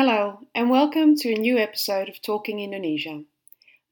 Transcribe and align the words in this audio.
Hello, 0.00 0.46
and 0.54 0.70
welcome 0.70 1.16
to 1.16 1.34
a 1.34 1.36
new 1.36 1.58
episode 1.58 2.08
of 2.08 2.22
Talking 2.22 2.60
Indonesia. 2.60 3.24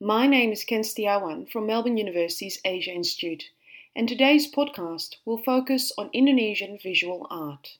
My 0.00 0.28
name 0.28 0.52
is 0.52 0.62
Ken 0.62 0.82
Setiawan 0.82 1.50
from 1.50 1.66
Melbourne 1.66 1.96
University's 1.96 2.60
Asia 2.64 2.92
Institute, 2.92 3.50
and 3.96 4.08
today's 4.08 4.48
podcast 4.48 5.16
will 5.24 5.42
focus 5.42 5.90
on 5.98 6.10
Indonesian 6.12 6.78
visual 6.80 7.26
art. 7.28 7.78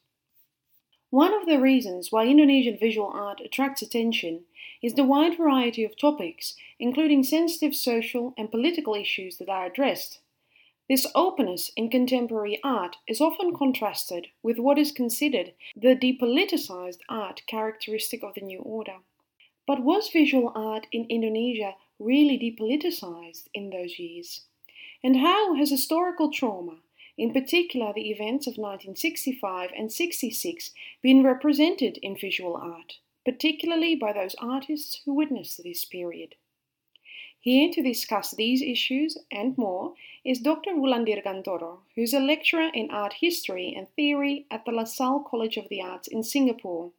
One 1.11 1.33
of 1.35 1.47
the 1.47 1.61
reasons 1.61 2.11
why 2.11 2.27
Indonesian 2.27 2.77
visual 2.77 3.13
art 3.15 3.41
attracts 3.45 3.81
attention 3.81 4.41
is 4.83 4.95
the 4.95 5.05
wide 5.05 5.37
variety 5.37 5.85
of 5.85 5.97
topics, 5.97 6.57
including 6.81 7.23
sensitive 7.23 7.77
social 7.77 8.35
and 8.37 8.51
political 8.51 8.97
issues 8.97 9.37
that 9.37 9.49
are 9.49 9.67
addressed. 9.67 10.19
This 10.89 11.07
openness 11.17 11.73
in 11.77 11.91
contemporary 11.91 12.61
art 12.63 12.97
is 13.09 13.21
often 13.21 13.57
contrasted 13.57 14.29
with 14.41 14.61
what 14.61 14.79
is 14.79 14.93
considered 14.93 15.53
the 15.75 15.97
depoliticized 15.97 17.01
art 17.09 17.43
characteristic 17.49 18.23
of 18.23 18.35
the 18.35 18.41
New 18.41 18.61
Order. 18.61 18.99
But 19.67 19.83
was 19.83 20.11
visual 20.11 20.53
art 20.55 20.87
in 20.93 21.07
Indonesia 21.09 21.75
really 21.99 22.39
depoliticized 22.39 23.49
in 23.53 23.71
those 23.71 23.99
years? 23.99 24.43
And 25.03 25.17
how 25.17 25.55
has 25.55 25.71
historical 25.71 26.31
trauma, 26.31 26.79
in 27.19 27.33
particular 27.33 27.93
the 27.93 28.11
events 28.13 28.47
of 28.47 28.53
1965 28.53 29.71
and 29.77 29.91
66, 29.93 30.71
been 31.03 31.25
represented 31.25 31.99
in 31.99 32.17
visual 32.17 32.57
art, 32.57 32.99
particularly 33.25 33.97
by 33.97 34.13
those 34.13 34.37
artists 34.39 35.03
who 35.05 35.15
witnessed 35.15 35.65
this 35.65 35.85
period? 35.85 36.37
Here 37.47 37.71
to 37.75 37.81
discuss 37.81 38.33
these 38.33 38.61
issues 38.61 39.17
and 39.31 39.57
more 39.57 39.95
is 40.25 40.41
Dr. 40.41 40.73
Wulan 40.73 41.07
Dirgantoro, 41.07 41.79
who 41.95 42.03
is 42.03 42.13
a 42.13 42.19
lecturer 42.19 42.73
in 42.75 42.91
art 42.91 43.13
history 43.21 43.73
and 43.73 43.89
theory 43.91 44.47
at 44.51 44.65
the 44.65 44.73
LaSalle 44.73 45.21
College 45.21 45.57
of 45.57 45.69
the 45.69 45.81
Arts 45.81 46.09
in 46.09 46.25
Singapore. 46.25 46.91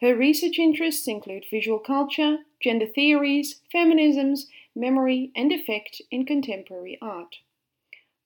Her 0.00 0.16
research 0.16 0.58
interests 0.58 1.06
include 1.06 1.44
visual 1.50 1.80
culture, 1.80 2.38
gender 2.62 2.86
theories, 2.86 3.60
feminisms, 3.70 4.46
memory, 4.74 5.32
and 5.36 5.52
affect 5.52 6.00
in 6.10 6.24
contemporary 6.24 6.96
art. 7.02 7.40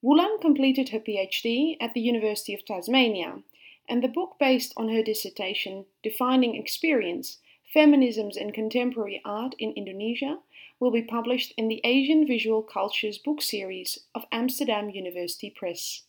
Wulan 0.00 0.40
completed 0.40 0.90
her 0.90 1.00
PhD 1.00 1.76
at 1.80 1.92
the 1.92 2.00
University 2.00 2.54
of 2.54 2.64
Tasmania, 2.64 3.42
and 3.88 4.00
the 4.00 4.06
book 4.06 4.36
based 4.38 4.72
on 4.76 4.90
her 4.90 5.02
dissertation, 5.02 5.86
Defining 6.04 6.54
Experience 6.54 7.38
Feminisms 7.74 8.36
in 8.36 8.52
Contemporary 8.52 9.20
Art 9.24 9.54
in 9.58 9.72
Indonesia, 9.72 10.38
will 10.82 10.90
be 10.90 11.00
published 11.00 11.54
in 11.56 11.68
the 11.68 11.80
Asian 11.84 12.26
Visual 12.26 12.60
Cultures 12.60 13.16
book 13.16 13.40
series 13.40 14.00
of 14.16 14.24
Amsterdam 14.32 14.90
University 14.90 15.48
Press. 15.48 16.02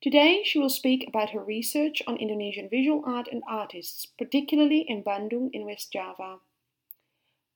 Today, 0.00 0.42
she 0.44 0.56
will 0.56 0.70
speak 0.70 1.04
about 1.08 1.30
her 1.30 1.42
research 1.42 2.00
on 2.06 2.16
Indonesian 2.16 2.68
visual 2.68 3.02
art 3.04 3.26
and 3.32 3.42
artists, 3.48 4.06
particularly 4.06 4.84
in 4.86 5.02
Bandung 5.02 5.50
in 5.52 5.64
West 5.64 5.92
Java. 5.92 6.36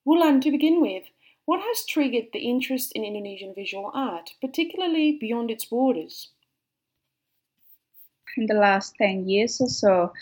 Wulan, 0.04 0.42
to 0.42 0.50
begin 0.50 0.80
with, 0.80 1.04
what 1.44 1.60
has 1.60 1.86
triggered 1.86 2.26
the 2.32 2.40
interest 2.40 2.90
in 2.90 3.04
Indonesian 3.04 3.54
visual 3.54 3.92
art, 3.94 4.30
particularly 4.40 5.16
beyond 5.20 5.48
its 5.48 5.64
borders? 5.64 6.30
In 8.36 8.46
the 8.46 8.54
last 8.54 8.96
10 8.96 9.28
years 9.28 9.60
or 9.60 9.68
so, 9.68 10.12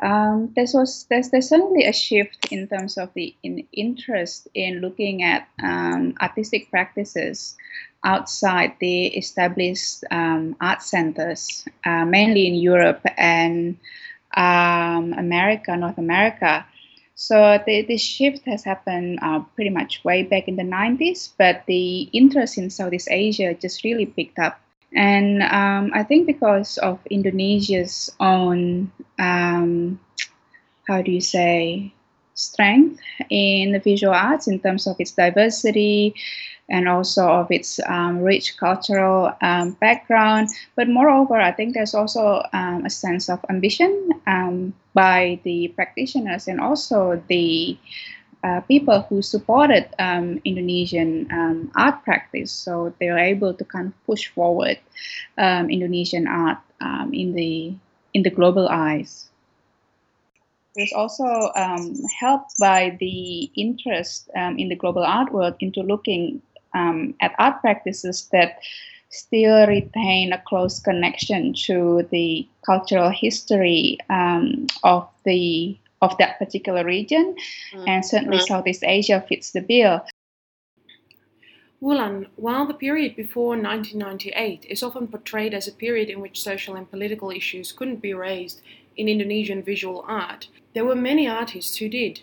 um, 0.00 0.52
there 0.54 0.66
was 0.72 1.06
there's, 1.08 1.30
there's 1.30 1.48
certainly 1.48 1.84
a 1.84 1.92
shift 1.92 2.52
in 2.52 2.68
terms 2.68 2.98
of 2.98 3.12
the 3.14 3.34
in 3.42 3.66
interest 3.72 4.48
in 4.54 4.80
looking 4.80 5.22
at 5.22 5.48
um, 5.62 6.14
artistic 6.20 6.70
practices 6.70 7.56
outside 8.04 8.74
the 8.80 9.06
established 9.06 10.04
um, 10.10 10.56
art 10.60 10.82
centers, 10.82 11.66
uh, 11.84 12.04
mainly 12.04 12.46
in 12.46 12.54
Europe 12.54 13.04
and 13.16 13.76
um, 14.36 15.12
America, 15.14 15.76
North 15.76 15.98
America. 15.98 16.64
So 17.16 17.58
the, 17.66 17.82
the 17.82 17.98
shift 17.98 18.44
has 18.44 18.62
happened 18.62 19.18
uh, 19.20 19.40
pretty 19.56 19.70
much 19.70 20.04
way 20.04 20.22
back 20.22 20.46
in 20.46 20.54
the 20.54 20.62
90s, 20.62 21.30
but 21.36 21.64
the 21.66 22.02
interest 22.12 22.56
in 22.56 22.70
Southeast 22.70 23.08
Asia 23.10 23.54
just 23.54 23.82
really 23.82 24.06
picked 24.06 24.38
up 24.38 24.60
and 24.94 25.42
um, 25.42 25.90
I 25.94 26.02
think 26.02 26.26
because 26.26 26.78
of 26.78 26.98
Indonesia's 27.10 28.10
own, 28.20 28.90
um, 29.18 30.00
how 30.86 31.02
do 31.02 31.10
you 31.10 31.20
say, 31.20 31.92
strength 32.34 33.00
in 33.30 33.72
the 33.72 33.80
visual 33.80 34.14
arts 34.14 34.46
in 34.46 34.60
terms 34.60 34.86
of 34.86 34.96
its 35.00 35.10
diversity 35.10 36.14
and 36.70 36.88
also 36.88 37.26
of 37.26 37.50
its 37.50 37.80
um, 37.86 38.20
rich 38.22 38.56
cultural 38.56 39.32
um, 39.42 39.72
background. 39.72 40.48
But 40.76 40.88
moreover, 40.88 41.36
I 41.40 41.52
think 41.52 41.74
there's 41.74 41.94
also 41.94 42.42
um, 42.52 42.84
a 42.84 42.90
sense 42.90 43.28
of 43.28 43.44
ambition 43.48 44.10
um, 44.26 44.74
by 44.94 45.40
the 45.44 45.68
practitioners 45.68 46.46
and 46.46 46.60
also 46.60 47.22
the 47.28 47.76
uh, 48.44 48.60
people 48.62 49.00
who 49.08 49.20
supported 49.20 49.88
um, 49.98 50.40
Indonesian 50.44 51.26
um, 51.32 51.72
art 51.74 52.04
practice. 52.04 52.52
So 52.52 52.94
they 53.00 53.10
were 53.10 53.18
able 53.18 53.54
to 53.54 53.64
kind 53.64 53.88
of 53.88 54.06
push 54.06 54.28
forward 54.28 54.78
um, 55.36 55.70
Indonesian 55.70 56.28
art 56.28 56.58
um, 56.80 57.12
in 57.12 57.34
the 57.34 57.74
in 58.14 58.22
the 58.22 58.30
global 58.30 58.68
eyes. 58.68 59.28
There's 60.76 60.92
also 60.92 61.50
um, 61.56 61.96
helped 62.20 62.54
by 62.60 62.96
the 63.00 63.50
interest 63.56 64.30
um, 64.36 64.58
in 64.58 64.68
the 64.68 64.76
global 64.76 65.02
art 65.02 65.32
world 65.32 65.56
into 65.60 65.82
looking 65.82 66.40
at 66.74 67.34
art 67.38 67.60
practices 67.60 68.28
that 68.30 68.60
still 69.10 69.66
retain 69.66 70.32
a 70.32 70.40
close 70.46 70.78
connection 70.78 71.52
to 71.54 72.06
the 72.12 72.46
cultural 72.64 73.10
history 73.10 73.98
of 74.84 75.08
the 75.24 75.76
of 76.02 76.16
that 76.18 76.38
particular 76.38 76.84
region, 76.84 77.34
mm. 77.74 77.88
and 77.88 78.04
certainly 78.04 78.38
mm. 78.38 78.46
Southeast 78.46 78.84
Asia 78.84 79.24
fits 79.28 79.50
the 79.52 79.60
bill. 79.60 80.04
Wulan, 81.80 82.26
while 82.34 82.66
the 82.66 82.74
period 82.74 83.14
before 83.14 83.50
1998 83.50 84.66
is 84.68 84.82
often 84.82 85.06
portrayed 85.06 85.54
as 85.54 85.68
a 85.68 85.72
period 85.72 86.10
in 86.10 86.20
which 86.20 86.40
social 86.40 86.74
and 86.74 86.90
political 86.90 87.30
issues 87.30 87.70
couldn't 87.70 88.02
be 88.02 88.12
raised 88.12 88.60
in 88.96 89.08
Indonesian 89.08 89.62
visual 89.62 90.04
art, 90.08 90.48
there 90.74 90.84
were 90.84 90.96
many 90.96 91.28
artists 91.28 91.76
who 91.76 91.88
did. 91.88 92.20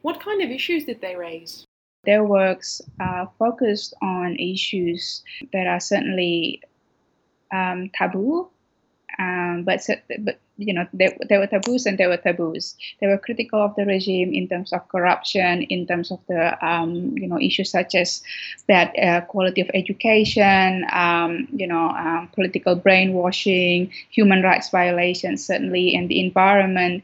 What 0.00 0.20
kind 0.20 0.42
of 0.42 0.50
issues 0.50 0.84
did 0.84 1.02
they 1.02 1.16
raise? 1.16 1.66
Their 2.04 2.24
works 2.24 2.80
are 2.98 3.30
focused 3.38 3.94
on 4.00 4.36
issues 4.36 5.22
that 5.52 5.66
are 5.66 5.80
certainly 5.80 6.62
um, 7.52 7.90
taboo, 7.94 8.48
um, 9.18 9.64
but, 9.64 9.80
but 10.20 10.38
you 10.56 10.72
know 10.72 10.86
there, 10.92 11.16
there 11.28 11.40
were 11.40 11.46
taboos 11.46 11.86
and 11.86 11.98
there 11.98 12.08
were 12.08 12.16
taboos 12.16 12.76
they 13.00 13.06
were 13.06 13.18
critical 13.18 13.60
of 13.60 13.74
the 13.76 13.84
regime 13.84 14.32
in 14.32 14.48
terms 14.48 14.72
of 14.72 14.86
corruption 14.88 15.62
in 15.62 15.86
terms 15.86 16.10
of 16.10 16.20
the 16.28 16.66
um, 16.66 17.16
you 17.16 17.26
know 17.26 17.40
issues 17.40 17.70
such 17.70 17.94
as 17.94 18.22
bad 18.68 18.92
uh, 18.98 19.20
quality 19.26 19.60
of 19.60 19.70
education 19.74 20.84
um, 20.92 21.48
you 21.52 21.66
know 21.66 21.88
um, 21.88 22.28
political 22.34 22.76
brainwashing 22.76 23.90
human 24.10 24.42
rights 24.42 24.70
violations 24.70 25.44
certainly 25.44 25.94
and 25.94 26.08
the 26.08 26.20
environment 26.20 27.02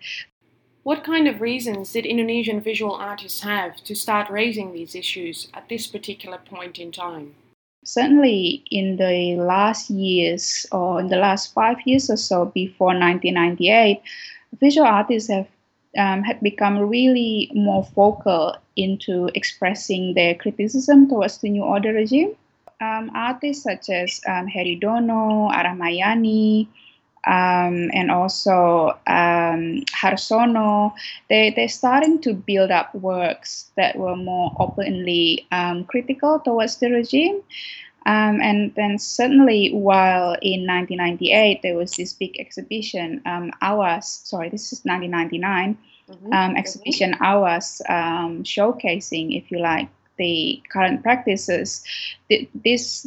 what 0.83 1.05
kind 1.05 1.29
of 1.29 1.43
reasons 1.43 1.93
did 1.93 2.07
Indonesian 2.07 2.61
visual 2.61 2.95
artists 2.95 3.43
have 3.43 3.77
to 3.85 3.95
start 3.95 4.31
raising 4.31 4.73
these 4.73 4.95
issues 4.95 5.49
at 5.53 5.69
this 5.69 5.87
particular 5.87 6.39
point 6.39 6.79
in 6.79 6.91
time? 6.91 7.35
Certainly, 7.85 8.63
in 8.71 8.97
the 8.97 9.37
last 9.37 9.91
years 9.91 10.67
or 10.71 11.01
in 11.01 11.09
the 11.09 11.17
last 11.17 11.55
five 11.55 11.79
years 11.87 12.11
or 12.11 12.17
so 12.17 12.47
before 12.47 12.89
1998, 12.89 14.03
visual 14.61 14.87
artists 14.87 15.31
have 15.31 15.49
um, 15.97 16.23
had 16.23 16.41
become 16.41 16.79
really 16.79 17.51
more 17.55 17.83
vocal 17.95 18.57
into 18.77 19.31
expressing 19.35 20.15
their 20.15 20.35
criticism 20.35 21.09
towards 21.09 21.39
the 21.39 21.51
New 21.51 21.63
Order 21.63 21.93
regime. 21.93 22.37
Um, 22.81 23.11
artists 23.15 23.65
such 23.65 23.91
as 23.91 24.21
um, 24.27 24.47
Heri 24.47 24.77
Dono, 24.77 25.51
Arahmaiani, 25.51 26.69
um, 27.27 27.91
and 27.93 28.11
also 28.11 28.99
um, 29.07 29.83
Harsono, 29.93 30.93
they, 31.29 31.51
they're 31.51 31.69
starting 31.69 32.21
to 32.23 32.33
build 32.33 32.71
up 32.71 32.95
works 32.95 33.71
that 33.77 33.97
were 33.97 34.17
more 34.17 34.57
openly 34.59 35.47
um, 35.53 35.85
critical 35.85 36.41
towards 36.41 36.77
the 36.77 36.91
regime. 36.91 37.43
Um, 38.07 38.41
and 38.41 38.75
then 38.75 38.99
certainly 38.99 39.71
while 39.73 40.35
in 40.41 40.67
1998 40.67 41.61
there 41.63 41.77
was 41.77 41.93
this 41.93 42.15
big 42.15 42.41
exhibition, 42.41 43.21
um, 43.27 43.53
Awas, 43.63 44.05
sorry, 44.05 44.49
this 44.49 44.73
is 44.73 44.81
1999, 44.85 45.77
mm-hmm. 46.09 46.33
Um, 46.33 46.57
exhibition 46.57 47.13
mm-hmm. 47.13 47.23
Awas 47.23 47.83
showcasing, 48.45 49.37
if 49.37 49.51
you 49.51 49.59
like, 49.59 49.91
the 50.17 50.63
current 50.73 51.03
practices. 51.03 51.85
Th- 52.31 52.49
this, 52.55 53.07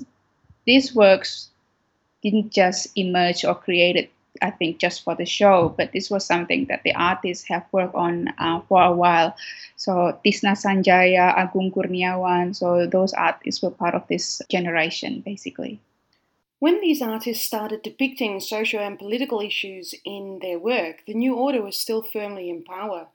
these 0.65 0.93
works 0.93 1.49
didn't 2.23 2.51
just 2.51 2.87
emerge 2.95 3.45
or 3.45 3.55
created 3.55 4.09
I 4.41 4.49
think 4.49 4.79
just 4.79 5.03
for 5.03 5.15
the 5.15 5.25
show, 5.25 5.73
but 5.77 5.91
this 5.91 6.09
was 6.09 6.25
something 6.25 6.65
that 6.65 6.81
the 6.83 6.93
artists 6.95 7.45
have 7.45 7.65
worked 7.71 7.93
on 7.93 8.29
uh, 8.39 8.61
for 8.67 8.81
a 8.81 8.91
while. 8.91 9.35
So 9.75 10.17
Tisna 10.25 10.57
Sanjaya, 10.57 11.35
Agung 11.37 11.71
Kurniawan, 11.71 12.55
so 12.55 12.87
those 12.87 13.13
artists 13.13 13.61
were 13.61 13.69
part 13.69 13.93
of 13.93 14.07
this 14.07 14.41
generation 14.49 15.21
basically. 15.21 15.79
When 16.59 16.79
these 16.79 17.01
artists 17.01 17.45
started 17.45 17.81
depicting 17.83 18.39
social 18.39 18.79
and 18.79 18.97
political 18.97 19.41
issues 19.41 19.93
in 20.05 20.39
their 20.41 20.57
work, 20.57 21.03
the 21.05 21.13
New 21.13 21.35
Order 21.35 21.61
was 21.61 21.77
still 21.77 22.01
firmly 22.01 22.49
in 22.49 22.63
power. 22.63 23.07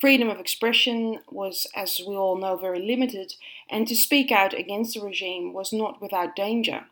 Freedom 0.00 0.28
of 0.30 0.40
expression 0.40 1.20
was, 1.30 1.66
as 1.74 2.00
we 2.06 2.16
all 2.16 2.36
know, 2.36 2.56
very 2.56 2.80
limited, 2.80 3.34
and 3.68 3.86
to 3.86 3.94
speak 3.94 4.32
out 4.32 4.54
against 4.54 4.94
the 4.94 5.00
regime 5.00 5.52
was 5.52 5.72
not 5.72 6.00
without 6.00 6.34
danger. 6.34 6.86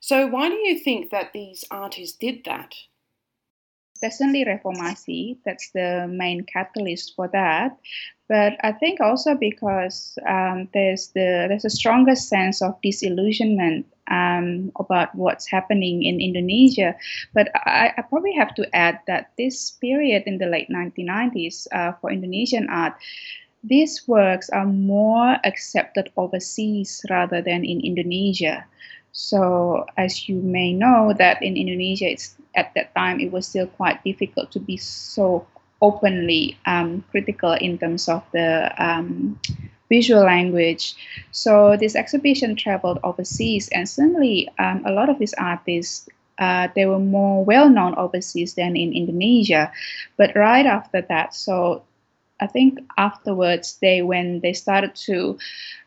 So, 0.00 0.26
why 0.26 0.48
do 0.48 0.54
you 0.54 0.78
think 0.78 1.10
that 1.10 1.32
these 1.32 1.64
artists 1.70 2.16
did 2.16 2.44
that? 2.46 2.74
Definitely 4.00 4.46
reformasi. 4.46 5.36
That's 5.44 5.70
the 5.72 6.08
main 6.08 6.44
catalyst 6.44 7.14
for 7.14 7.28
that. 7.28 7.78
But 8.28 8.56
I 8.64 8.72
think 8.72 9.00
also 9.00 9.34
because 9.34 10.16
um, 10.26 10.68
there's 10.72 11.08
the 11.08 11.46
there's 11.48 11.66
a 11.66 11.70
stronger 11.70 12.16
sense 12.16 12.62
of 12.62 12.80
disillusionment 12.80 13.86
um, 14.10 14.72
about 14.76 15.14
what's 15.14 15.46
happening 15.46 16.02
in 16.04 16.18
Indonesia. 16.18 16.96
But 17.34 17.50
I, 17.54 17.92
I, 17.98 18.02
probably 18.02 18.32
have 18.32 18.54
to 18.54 18.64
add 18.74 19.00
that 19.06 19.32
this 19.36 19.72
period 19.72 20.24
in 20.26 20.38
the 20.38 20.46
late 20.46 20.68
1990s 20.70 21.66
uh, 21.72 21.92
for 22.00 22.10
Indonesian 22.10 22.68
art, 22.70 22.94
these 23.62 24.08
works 24.08 24.48
are 24.50 24.66
more 24.66 25.36
accepted 25.44 26.10
overseas 26.16 27.04
rather 27.10 27.42
than 27.42 27.64
in 27.64 27.80
Indonesia. 27.80 28.64
So, 29.12 29.86
as 29.96 30.28
you 30.28 30.36
may 30.36 30.72
know, 30.72 31.12
that 31.18 31.42
in 31.42 31.56
Indonesia, 31.56 32.10
it's 32.10 32.36
at 32.54 32.72
that 32.74 32.94
time 32.94 33.20
it 33.20 33.32
was 33.32 33.46
still 33.46 33.66
quite 33.66 34.02
difficult 34.04 34.50
to 34.52 34.60
be 34.60 34.76
so 34.76 35.46
openly 35.82 36.58
um, 36.66 37.04
critical 37.10 37.52
in 37.52 37.78
terms 37.78 38.08
of 38.08 38.22
the 38.32 38.70
um, 38.78 39.40
visual 39.88 40.22
language. 40.22 40.94
So 41.32 41.76
this 41.76 41.96
exhibition 41.96 42.56
traveled 42.56 42.98
overseas, 43.02 43.68
and 43.68 43.88
certainly 43.88 44.48
um, 44.58 44.84
a 44.86 44.92
lot 44.92 45.08
of 45.08 45.18
these 45.18 45.34
artists. 45.34 46.08
Uh, 46.38 46.68
they 46.74 46.86
were 46.86 46.98
more 46.98 47.44
well 47.44 47.68
known 47.68 47.94
overseas 47.98 48.54
than 48.54 48.74
in 48.74 48.94
Indonesia, 48.94 49.70
but 50.16 50.32
right 50.34 50.64
after 50.64 51.02
that, 51.02 51.34
so 51.34 51.82
I 52.40 52.46
think 52.46 52.78
afterwards 52.96 53.78
they 53.80 54.02
when 54.02 54.40
they 54.40 54.52
started 54.52 54.94
to 55.06 55.38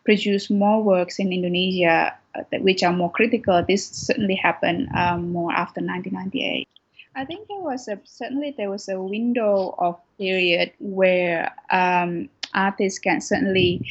produce 0.05 0.49
more 0.49 0.83
works 0.83 1.19
in 1.19 1.33
Indonesia, 1.33 2.13
uh, 2.35 2.43
which 2.59 2.83
are 2.83 2.93
more 2.93 3.11
critical. 3.11 3.63
This 3.67 3.87
certainly 3.89 4.35
happened 4.35 4.89
um, 4.95 5.31
more 5.31 5.51
after 5.51 5.81
1998. 5.81 6.67
I 7.15 7.25
think 7.25 7.47
there 7.47 7.59
was 7.59 7.87
a 7.87 7.99
certainly 8.05 8.53
there 8.57 8.69
was 8.69 8.89
a 8.89 9.01
window 9.01 9.75
of 9.77 9.99
period 10.17 10.71
where 10.79 11.53
um, 11.69 12.29
artists 12.53 12.99
can 12.99 13.21
certainly 13.21 13.87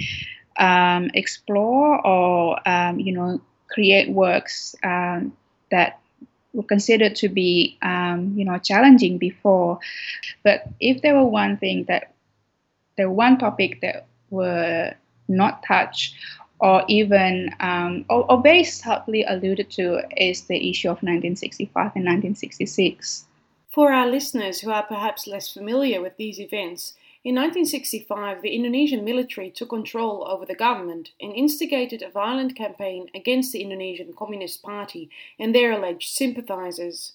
um, 0.59 1.11
explore 1.15 2.05
or 2.07 2.59
um, 2.69 2.99
you 2.99 3.13
know 3.13 3.41
create 3.69 4.11
works 4.11 4.75
um, 4.83 5.33
that 5.71 6.01
were 6.53 6.63
considered 6.63 7.17
to 7.17 7.29
be 7.29 7.79
um, 7.83 8.35
you 8.37 8.45
know 8.45 8.59
challenging 8.59 9.19
before. 9.19 9.79
But 10.43 10.69
if 10.81 11.03
there 11.03 11.15
were 11.15 11.27
one 11.27 11.57
thing 11.57 11.85
that 11.85 12.13
the 12.97 13.11
one 13.11 13.39
topic 13.39 13.81
that 13.81 14.07
were 14.31 14.95
not 15.29 15.63
touched 15.63 16.15
or 16.63 16.85
even 16.87 17.51
um, 17.59 18.05
or, 18.09 18.31
or 18.31 18.41
very 18.41 18.63
subtly 18.63 19.25
alluded 19.25 19.69
to 19.71 20.01
is 20.17 20.43
the 20.43 20.71
issue 20.71 20.89
of 20.89 21.03
1965 21.03 21.75
and 21.97 22.05
1966. 22.05 23.27
For 23.69 23.93
our 23.93 24.07
listeners 24.07 24.61
who 24.61 24.71
are 24.71 24.85
perhaps 24.85 25.27
less 25.27 25.53
familiar 25.53 26.01
with 26.01 26.17
these 26.17 26.39
events, 26.39 26.95
in 27.25 27.35
1965 27.35 28.43
the 28.43 28.55
Indonesian 28.55 29.05
military 29.05 29.51
took 29.51 29.71
control 29.71 30.25
over 30.29 30.47
the 30.47 30.55
government 30.55 31.11
and 31.21 31.35
instigated 31.35 32.01
a 32.01 32.11
violent 32.11 32.55
campaign 32.55 33.09
against 33.13 33.53
the 33.53 33.63
Indonesian 33.63 34.13
Communist 34.17 34.63
Party 34.63 35.11
and 35.41 35.53
their 35.53 35.73
alleged 35.73 36.11
sympathizers. 36.11 37.15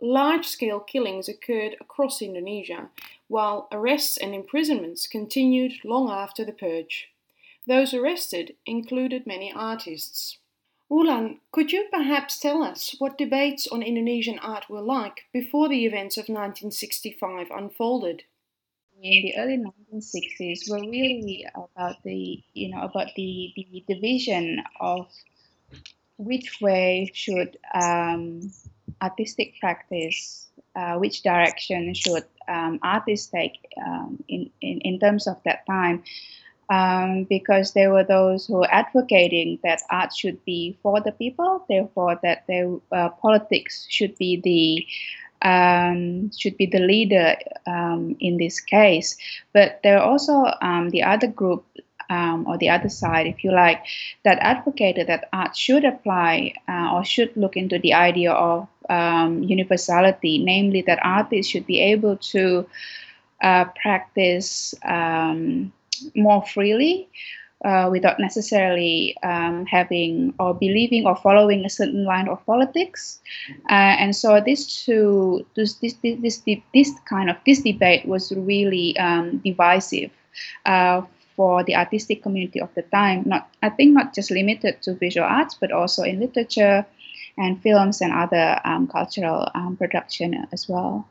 Large 0.00 0.46
scale 0.46 0.80
killings 0.80 1.28
occurred 1.28 1.76
across 1.80 2.20
Indonesia, 2.20 2.90
while 3.28 3.68
arrests 3.72 4.16
and 4.16 4.34
imprisonments 4.34 5.06
continued 5.06 5.84
long 5.84 6.10
after 6.10 6.44
the 6.44 6.52
purge. 6.52 7.10
Those 7.66 7.94
arrested 7.94 8.56
included 8.66 9.26
many 9.26 9.52
artists. 9.52 10.38
Wulan, 10.90 11.38
could 11.50 11.72
you 11.72 11.88
perhaps 11.90 12.38
tell 12.38 12.62
us 12.62 12.94
what 12.98 13.16
debates 13.16 13.66
on 13.66 13.82
Indonesian 13.82 14.38
art 14.40 14.68
were 14.68 14.82
like 14.82 15.24
before 15.32 15.68
the 15.68 15.86
events 15.86 16.16
of 16.16 16.28
1965 16.28 17.48
unfolded? 17.50 18.24
In 19.02 19.22
the 19.22 19.36
early 19.36 19.58
1960s 19.92 20.70
were 20.70 20.80
really 20.80 21.46
about 21.54 22.02
the, 22.04 22.42
you 22.52 22.68
know, 22.68 22.82
about 22.82 23.08
the, 23.16 23.52
the 23.56 23.84
division 23.88 24.62
of 24.80 25.10
which 26.16 26.60
way 26.60 27.10
should 27.12 27.58
um, 27.74 28.52
artistic 29.02 29.54
practice, 29.60 30.48
uh, 30.76 30.96
which 30.96 31.22
direction 31.22 31.94
should 31.94 32.24
um, 32.48 32.78
artists 32.82 33.28
take 33.28 33.66
um, 33.84 34.22
in, 34.28 34.50
in, 34.60 34.80
in 34.80 35.00
terms 35.00 35.26
of 35.26 35.36
that 35.44 35.66
time 35.66 36.02
um, 36.70 37.24
because 37.24 37.72
there 37.72 37.92
were 37.92 38.04
those 38.04 38.46
who 38.46 38.54
were 38.54 38.72
advocating 38.72 39.58
that 39.62 39.82
art 39.90 40.14
should 40.14 40.42
be 40.44 40.78
for 40.82 41.00
the 41.00 41.12
people, 41.12 41.64
therefore 41.68 42.18
that 42.22 42.44
their 42.46 42.76
uh, 42.92 43.10
politics 43.10 43.86
should 43.88 44.16
be 44.16 44.40
the 44.42 44.86
um, 45.46 46.30
should 46.32 46.56
be 46.56 46.66
the 46.66 46.78
leader 46.78 47.36
um, 47.66 48.16
in 48.18 48.38
this 48.38 48.60
case. 48.60 49.16
But 49.52 49.80
there 49.82 49.98
are 49.98 50.10
also 50.10 50.44
um, 50.62 50.88
the 50.88 51.02
other 51.02 51.26
group 51.26 51.66
um, 52.08 52.46
or 52.46 52.56
the 52.56 52.70
other 52.70 52.88
side, 52.88 53.26
if 53.26 53.44
you 53.44 53.52
like, 53.52 53.84
that 54.24 54.38
advocated 54.40 55.08
that 55.08 55.28
art 55.32 55.54
should 55.54 55.84
apply 55.84 56.54
uh, 56.66 56.94
or 56.94 57.04
should 57.04 57.36
look 57.36 57.56
into 57.56 57.78
the 57.78 57.92
idea 57.92 58.32
of 58.32 58.68
um, 58.90 59.42
universality, 59.42 60.38
namely 60.38 60.82
that 60.82 60.98
artists 61.02 61.50
should 61.50 61.66
be 61.66 61.80
able 61.80 62.16
to 62.16 62.66
uh, 63.42 63.64
practice 63.82 64.74
um, 64.84 65.72
more 66.14 66.44
freely 66.46 67.08
uh, 67.64 67.88
without 67.90 68.20
necessarily 68.20 69.16
um, 69.22 69.64
having 69.66 70.34
or 70.38 70.54
believing 70.54 71.06
or 71.06 71.16
following 71.16 71.64
a 71.64 71.70
certain 71.70 72.04
line 72.04 72.28
of 72.28 72.44
politics. 72.46 73.20
Uh, 73.70 73.96
and 74.00 74.14
so 74.14 74.40
this 74.40 74.84
this, 75.54 75.74
this, 75.74 75.94
this, 76.02 76.42
this 76.74 76.90
kind 77.08 77.30
of 77.30 77.36
this 77.46 77.62
debate 77.62 78.06
was 78.06 78.32
really 78.32 78.96
um, 78.98 79.38
divisive. 79.38 80.10
Uh, 80.66 81.02
for 81.36 81.64
the 81.64 81.74
artistic 81.74 82.22
community 82.22 82.60
of 82.60 82.72
the 82.74 82.82
time, 82.82 83.24
not 83.26 83.50
I 83.62 83.68
think 83.68 83.92
not 83.92 84.14
just 84.14 84.30
limited 84.30 84.82
to 84.82 84.94
visual 84.94 85.26
arts, 85.26 85.56
but 85.60 85.72
also 85.72 86.02
in 86.02 86.20
literature 86.20 86.86
and 87.36 87.60
films 87.62 88.00
and 88.00 88.12
other 88.12 88.60
um, 88.64 88.86
cultural 88.86 89.48
um, 89.54 89.76
production 89.76 90.46
as 90.52 90.68
well. 90.68 91.06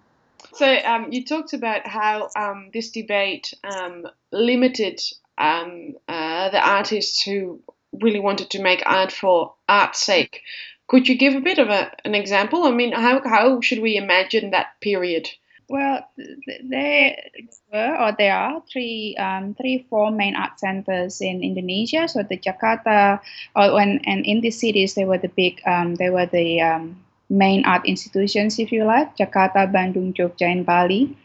So 0.53 0.67
um, 0.67 1.11
you 1.11 1.25
talked 1.25 1.53
about 1.53 1.87
how 1.87 2.29
um, 2.35 2.69
this 2.73 2.91
debate 2.91 3.53
um, 3.63 4.07
limited 4.31 5.01
uh, 5.37 6.49
the 6.49 6.61
artists 6.61 7.23
who 7.23 7.59
really 7.91 8.19
wanted 8.19 8.49
to 8.51 8.61
make 8.61 8.83
art 8.85 9.11
for 9.11 9.53
art's 9.67 10.03
sake. 10.03 10.41
Could 10.87 11.07
you 11.07 11.17
give 11.17 11.35
a 11.35 11.41
bit 11.41 11.59
of 11.59 11.69
a, 11.69 11.91
an 12.05 12.13
example? 12.15 12.63
I 12.63 12.71
mean, 12.71 12.91
how, 12.91 13.21
how 13.23 13.61
should 13.61 13.79
we 13.79 13.97
imagine 13.97 14.51
that 14.51 14.79
period? 14.81 15.29
Well, 15.69 16.07
there 16.69 17.15
were 17.71 17.97
or 17.97 18.11
there 18.17 18.35
are 18.35 18.61
three, 18.71 19.15
um, 19.17 19.55
three, 19.55 19.85
four 19.89 20.11
main 20.11 20.35
art 20.35 20.59
centers 20.59 21.21
in 21.21 21.43
Indonesia. 21.43 22.07
So 22.07 22.23
the 22.23 22.37
Jakarta, 22.37 23.19
or 23.55 23.79
and, 23.79 24.01
and 24.05 24.25
in 24.25 24.41
these 24.41 24.59
cities, 24.59 24.93
they 24.93 25.05
were 25.05 25.17
the 25.17 25.29
big, 25.29 25.61
um, 25.65 25.95
they 25.95 26.09
were 26.09 26.25
the 26.25 26.61
um, 26.61 26.97
main 27.29 27.65
art 27.65 27.85
institutions, 27.85 28.59
if 28.59 28.71
you 28.71 28.83
like, 28.83 29.15
Jakarta, 29.17 29.71
Bandung, 29.71 30.13
Jogja, 30.13 30.51
and 30.51 30.65
Bali. 30.65 31.17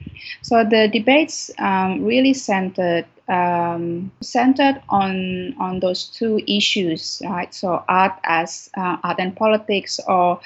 So 0.42 0.64
the 0.64 0.88
debates 0.88 1.50
um, 1.58 2.04
really 2.04 2.34
centered 2.34 3.06
um, 3.28 4.10
centered 4.22 4.80
on 4.88 5.54
on 5.60 5.80
those 5.80 6.06
two 6.06 6.40
issues, 6.48 7.20
right? 7.24 7.52
So 7.52 7.84
art 7.88 8.18
as 8.24 8.70
uh, 8.76 8.96
art 9.02 9.18
and 9.18 9.36
politics, 9.36 10.00
or 10.06 10.40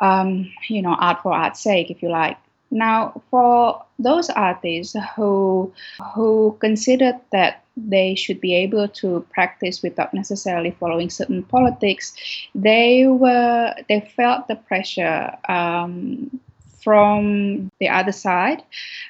um, 0.00 0.50
you 0.68 0.82
know, 0.82 0.94
art 0.94 1.22
for 1.22 1.32
art's 1.32 1.60
sake, 1.60 1.90
if 1.90 2.02
you 2.02 2.08
like. 2.08 2.38
Now, 2.70 3.22
for 3.30 3.84
those 3.98 4.28
artists 4.30 4.94
who 5.16 5.72
who 6.14 6.56
considered 6.60 7.16
that 7.32 7.64
they 7.76 8.14
should 8.14 8.40
be 8.40 8.54
able 8.54 8.88
to 8.88 9.24
practice 9.30 9.82
without 9.82 10.12
necessarily 10.12 10.72
following 10.72 11.10
certain 11.10 11.42
politics, 11.44 12.14
they 12.54 13.06
were 13.06 13.74
they 13.88 14.00
felt 14.16 14.48
the 14.48 14.56
pressure 14.56 15.32
um, 15.48 16.40
from 16.82 17.70
the 17.80 17.88
other 17.88 18.12
side, 18.12 18.60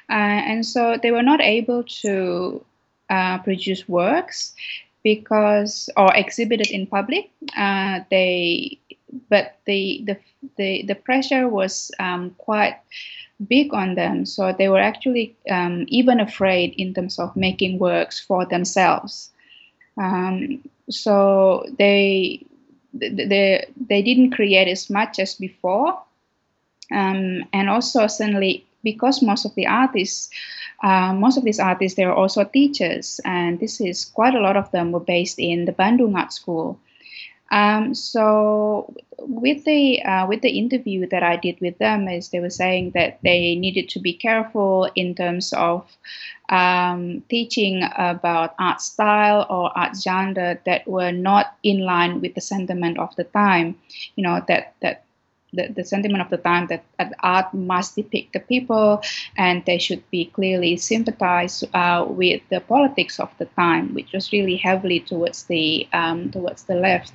uh, 0.09 0.41
and 0.47 0.65
so 0.65 0.97
they 1.01 1.11
were 1.11 1.23
not 1.23 1.41
able 1.41 1.83
to 1.83 2.63
uh, 3.09 3.39
produce 3.39 3.87
works 3.89 4.53
because 5.03 5.89
or 5.97 6.15
exhibited 6.15 6.67
in 6.71 6.87
public. 6.87 7.29
Uh, 7.57 8.01
they 8.09 8.79
but 9.29 9.57
the 9.65 10.03
the 10.05 10.17
the, 10.57 10.83
the 10.87 10.95
pressure 10.95 11.47
was 11.47 11.91
um, 11.99 12.35
quite 12.37 12.77
big 13.47 13.73
on 13.73 13.95
them. 13.95 14.25
So 14.25 14.53
they 14.53 14.69
were 14.69 14.79
actually 14.79 15.35
um, 15.49 15.85
even 15.87 16.19
afraid 16.19 16.73
in 16.77 16.93
terms 16.93 17.19
of 17.19 17.35
making 17.35 17.79
works 17.79 18.19
for 18.19 18.45
themselves. 18.45 19.31
Um, 19.97 20.61
so 20.89 21.65
they, 21.77 22.45
they 22.93 23.65
they 23.89 24.01
didn't 24.01 24.31
create 24.31 24.67
as 24.67 24.89
much 24.89 25.19
as 25.19 25.35
before, 25.35 26.01
um, 26.91 27.45
and 27.53 27.69
also 27.69 28.07
certainly 28.07 28.65
because 28.83 29.21
most 29.21 29.45
of 29.45 29.53
the 29.55 29.67
artists 29.67 30.29
um, 30.81 31.19
most 31.19 31.37
of 31.37 31.43
these 31.43 31.59
artists 31.59 31.97
they 31.97 32.03
are 32.03 32.13
also 32.13 32.43
teachers, 32.43 33.19
and 33.25 33.59
this 33.59 33.81
is 33.81 34.05
quite 34.05 34.35
a 34.35 34.39
lot 34.39 34.55
of 34.55 34.71
them 34.71 34.91
were 34.91 34.99
based 34.99 35.37
in 35.37 35.65
the 35.65 35.73
Bandung 35.73 36.15
Art 36.15 36.31
School. 36.31 36.79
Um, 37.51 37.95
so 37.95 38.93
with 39.19 39.65
the 39.65 40.01
uh, 40.03 40.27
with 40.27 40.41
the 40.41 40.57
interview 40.57 41.07
that 41.09 41.23
I 41.23 41.35
did 41.35 41.59
with 41.61 41.77
them, 41.77 42.07
is 42.07 42.29
they 42.29 42.39
were 42.39 42.49
saying 42.49 42.91
that 42.91 43.19
they 43.23 43.55
needed 43.55 43.89
to 43.89 43.99
be 43.99 44.13
careful 44.13 44.89
in 44.95 45.15
terms 45.15 45.53
of 45.53 45.85
um, 46.49 47.21
teaching 47.29 47.83
about 47.97 48.55
art 48.59 48.81
style 48.81 49.45
or 49.49 49.77
art 49.77 49.95
genre 49.97 50.59
that 50.65 50.87
were 50.87 51.11
not 51.11 51.57
in 51.63 51.79
line 51.79 52.21
with 52.21 52.35
the 52.35 52.41
sentiment 52.41 52.97
of 52.99 53.15
the 53.15 53.23
time. 53.25 53.77
You 54.15 54.23
know 54.23 54.43
that 54.47 54.75
that 54.81 55.03
the, 55.53 55.67
the 55.67 55.83
sentiment 55.83 56.21
of 56.21 56.29
the 56.29 56.37
time 56.37 56.67
that, 56.67 56.83
that, 56.97 57.13
art 57.21 57.53
must 57.53 57.95
depict 57.95 58.33
the 58.33 58.39
people 58.39 59.01
and 59.37 59.63
they 59.65 59.77
should 59.77 60.03
be 60.11 60.25
clearly 60.25 60.77
sympathize 60.77 61.63
uh, 61.73 62.05
with 62.07 62.41
the 62.49 62.61
politics 62.61 63.19
of 63.19 63.29
the 63.37 63.45
time, 63.45 63.93
which 63.93 64.13
was 64.13 64.31
really 64.31 64.55
heavily 64.55 64.99
towards 64.99 65.43
the 65.43 65.87
um, 65.93 66.31
towards 66.31 66.63
the 66.63 66.75
left. 66.75 67.13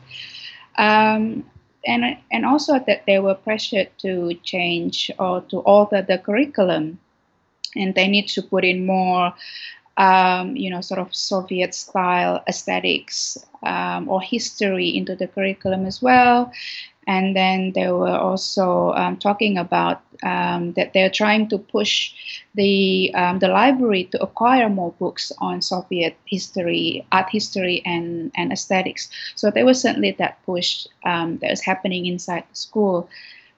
Um, 0.76 1.44
and, 1.86 2.16
and 2.32 2.46
also 2.46 2.78
that 2.86 3.04
they 3.06 3.18
were 3.18 3.34
pressured 3.34 3.90
to 3.98 4.34
change 4.42 5.10
or 5.18 5.42
to 5.42 5.58
alter 5.58 6.02
the 6.02 6.18
curriculum 6.18 6.98
and 7.76 7.94
they 7.94 8.08
need 8.08 8.28
to 8.28 8.42
put 8.42 8.64
in 8.64 8.86
more 8.86 9.34
um, 9.96 10.56
you 10.56 10.70
know, 10.70 10.80
sort 10.80 11.00
of 11.00 11.14
Soviet 11.14 11.74
style 11.74 12.42
aesthetics 12.48 13.38
um, 13.62 14.08
or 14.08 14.20
history 14.20 14.88
into 14.88 15.14
the 15.14 15.28
curriculum 15.28 15.86
as 15.86 16.02
well. 16.02 16.52
And 17.06 17.36
then 17.36 17.72
they 17.72 17.88
were 17.90 18.16
also 18.16 18.92
um, 18.92 19.16
talking 19.16 19.58
about 19.58 20.02
um, 20.22 20.72
that 20.72 20.92
they're 20.92 21.10
trying 21.10 21.48
to 21.48 21.58
push 21.58 22.12
the 22.54 23.12
um, 23.14 23.38
the 23.38 23.48
library 23.48 24.04
to 24.12 24.22
acquire 24.22 24.68
more 24.68 24.92
books 24.98 25.32
on 25.38 25.60
Soviet 25.60 26.16
history, 26.26 27.06
art 27.12 27.28
history, 27.30 27.82
and 27.84 28.30
and 28.36 28.52
aesthetics. 28.52 29.10
So 29.34 29.50
there 29.50 29.64
was 29.64 29.80
certainly 29.80 30.12
that 30.18 30.42
push 30.46 30.86
um, 31.04 31.38
that 31.38 31.50
was 31.50 31.62
happening 31.62 32.06
inside 32.06 32.44
the 32.50 32.56
school. 32.56 33.08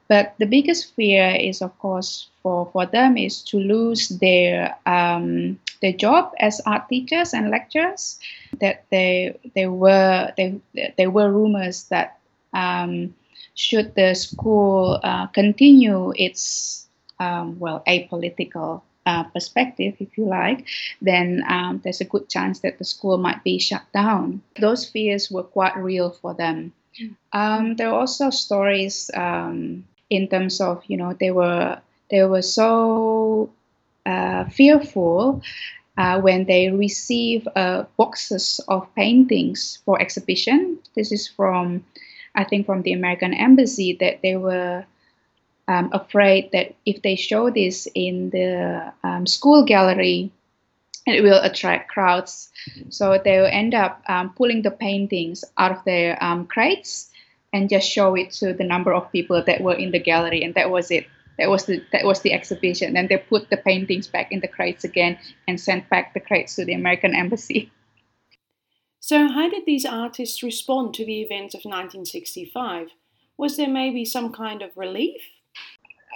But 0.09 0.35
the 0.39 0.47
biggest 0.47 0.95
fear 0.95 1.35
is, 1.35 1.61
of 1.61 1.77
course, 1.81 2.29
for, 2.43 2.71
for 2.73 2.87
them 2.87 3.17
is 3.17 3.43
to 3.51 3.59
lose 3.59 4.09
their 4.09 4.77
um, 4.87 5.59
their 5.83 5.93
job 5.93 6.33
as 6.39 6.61
art 6.65 6.89
teachers 6.89 7.35
and 7.35 7.51
lecturers. 7.51 8.19
That 8.61 8.85
they 8.91 9.37
they 9.55 9.67
were 9.67 10.33
they 10.37 10.61
there 10.97 11.11
were 11.11 11.31
rumors 11.33 11.85
that 11.91 12.19
um, 12.55 13.15
should 13.55 13.95
the 13.95 14.15
school 14.15 15.01
uh, 15.03 15.27
continue 15.29 16.13
its 16.17 16.87
um, 17.19 17.59
well 17.59 17.83
apolitical 17.87 18.83
uh, 19.07 19.23
perspective, 19.25 19.95
if 20.01 20.19
you 20.19 20.27
like, 20.27 20.67
then 21.01 21.45
um, 21.49 21.81
there's 21.85 22.01
a 22.01 22.05
good 22.05 22.29
chance 22.29 22.61
that 22.61 22.79
the 22.79 22.85
school 22.85 23.19
might 23.19 23.43
be 23.45 23.59
shut 23.59 23.85
down. 23.95 24.43
Those 24.61 24.85
fears 24.89 25.31
were 25.31 25.45
quite 25.45 25.77
real 25.77 26.11
for 26.11 26.35
them. 26.35 26.73
Um, 27.33 27.77
there 27.77 27.89
are 27.89 28.01
also 28.01 28.31
stories 28.31 29.11
um, 29.15 29.85
in 30.11 30.29
terms 30.29 30.61
of 30.61 30.83
you 30.87 30.97
know 30.97 31.13
they 31.19 31.31
were 31.31 31.79
they 32.11 32.25
were 32.25 32.43
so 32.43 33.51
uh, 34.07 34.45
fearful 34.47 35.43
uh, 35.97 36.21
when 36.21 36.45
they 36.45 36.71
receive 36.71 37.47
uh, 37.55 37.85
boxes 37.97 38.61
of 38.69 38.93
paintings 38.95 39.79
for 39.85 40.01
exhibition. 40.01 40.79
This 40.95 41.13
is 41.13 41.29
from 41.29 41.85
I 42.37 42.45
think 42.45 42.67
from 42.67 42.83
the 42.83 42.93
American 42.93 43.35
embassy 43.35 43.97
that 44.01 44.21
they 44.23 44.37
were 44.37 44.85
um, 45.69 45.91
afraid 45.93 46.53
that 46.53 46.75
if 46.85 47.03
they 47.03 47.17
show 47.17 47.51
this 47.51 47.89
in 47.95 48.31
the 48.31 48.93
um, 49.03 49.27
school 49.27 49.65
gallery, 49.65 50.31
it 51.07 51.23
will 51.23 51.41
attract 51.43 51.89
crowds. 51.89 52.51
So 52.91 53.21
they 53.23 53.39
will 53.39 53.51
end 53.51 53.75
up 53.75 54.03
um, 54.09 54.33
pulling 54.35 54.63
the 54.63 54.71
paintings 54.71 55.45
out 55.57 55.73
of 55.73 55.85
their 55.85 56.23
um, 56.23 56.47
crates 56.47 57.11
and 57.53 57.71
just 57.71 57.89
show 57.89 58.15
it 58.15 58.33
to 58.33 58.53
the 58.53 58.65
number 58.65 58.93
of 58.93 59.11
people 59.13 59.43
that 59.43 59.61
were 59.61 59.75
in 59.75 59.93
the 59.93 59.99
gallery, 59.99 60.43
and 60.43 60.55
that 60.55 60.71
was 60.71 60.91
it. 60.91 61.07
That 61.39 61.49
was 61.51 61.67
the 61.67 61.83
that 61.93 62.05
was 62.05 62.21
the 62.21 62.33
exhibition. 62.33 62.95
Then 62.95 63.09
they 63.09 63.19
put 63.19 63.51
the 63.51 63.57
paintings 63.57 64.09
back 64.09 64.33
in 64.33 64.41
the 64.41 64.49
crates 64.49 64.85
again 64.85 65.19
and 65.47 65.61
sent 65.61 65.89
back 65.89 66.13
the 66.15 66.21
crates 66.21 66.57
to 66.57 66.65
the 66.65 66.75
American 66.75 67.15
embassy. 67.15 67.71
So, 69.07 69.29
how 69.29 69.49
did 69.49 69.67
these 69.67 69.85
artists 69.85 70.43
respond 70.43 70.93
to 70.95 71.07
the 71.07 71.21
events 71.21 71.55
of 71.55 71.59
1965? 71.59 72.89
Was 73.39 73.57
there 73.57 73.69
maybe 73.69 74.05
some 74.05 74.33
kind 74.33 74.63
of 74.63 74.77
relief? 74.77 75.23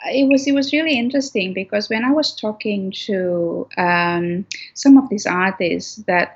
It 0.06 0.28
was 0.28 0.44
it 0.48 0.54
was 0.56 0.72
really 0.72 0.98
interesting 0.98 1.54
because 1.54 1.88
when 1.88 2.04
I 2.04 2.10
was 2.10 2.34
talking 2.34 2.90
to 3.06 3.68
um, 3.78 4.44
some 4.74 4.98
of 4.98 5.08
these 5.08 5.24
artists, 5.24 6.02
that 6.08 6.34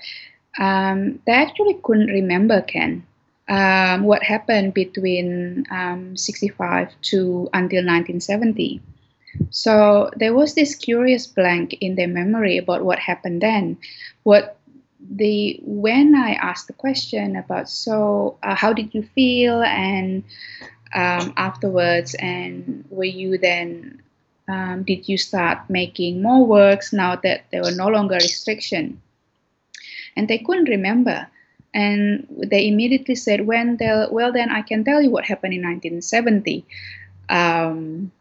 um, 0.60 1.18
they 1.26 1.32
actually 1.32 1.74
couldn't 1.82 2.14
remember 2.20 2.62
Ken 2.62 3.04
um, 3.48 4.04
what 4.04 4.22
happened 4.22 4.74
between 4.74 5.64
um, 5.72 6.16
65 6.16 6.94
to 7.10 7.50
until 7.52 7.82
1970. 7.82 8.80
So 9.50 10.08
there 10.14 10.34
was 10.34 10.54
this 10.54 10.76
curious 10.76 11.26
blank 11.26 11.74
in 11.80 11.96
their 11.96 12.06
memory 12.06 12.58
about 12.58 12.84
what 12.84 13.00
happened 13.00 13.42
then. 13.42 13.76
What 14.22 14.56
the 15.16 15.60
when 15.62 16.14
I 16.14 16.34
asked 16.34 16.66
the 16.66 16.72
question 16.72 17.36
about 17.36 17.68
so 17.68 18.36
uh, 18.42 18.54
how 18.54 18.72
did 18.72 18.94
you 18.94 19.02
feel? 19.14 19.62
And 19.62 20.24
um, 20.94 21.32
afterwards 21.36 22.14
and 22.18 22.84
were 22.90 23.04
you 23.04 23.38
then 23.38 24.02
um, 24.48 24.82
did 24.84 25.08
you 25.08 25.16
start 25.16 25.58
making 25.68 26.22
more 26.22 26.44
works 26.46 26.92
now 26.92 27.16
that 27.16 27.44
there 27.50 27.62
were 27.62 27.74
no 27.74 27.88
longer 27.88 28.16
restriction? 28.16 29.00
And 30.16 30.28
they 30.28 30.38
couldn't 30.38 30.68
remember. 30.68 31.26
And 31.72 32.28
they 32.30 32.68
immediately 32.68 33.16
said 33.16 33.46
when 33.46 33.78
well 34.10 34.32
then 34.32 34.50
I 34.50 34.62
can 34.62 34.84
tell 34.84 35.02
you 35.02 35.10
what 35.10 35.24
happened 35.24 35.54
in 35.54 35.62
1970 35.62 36.64
um, 37.28 38.12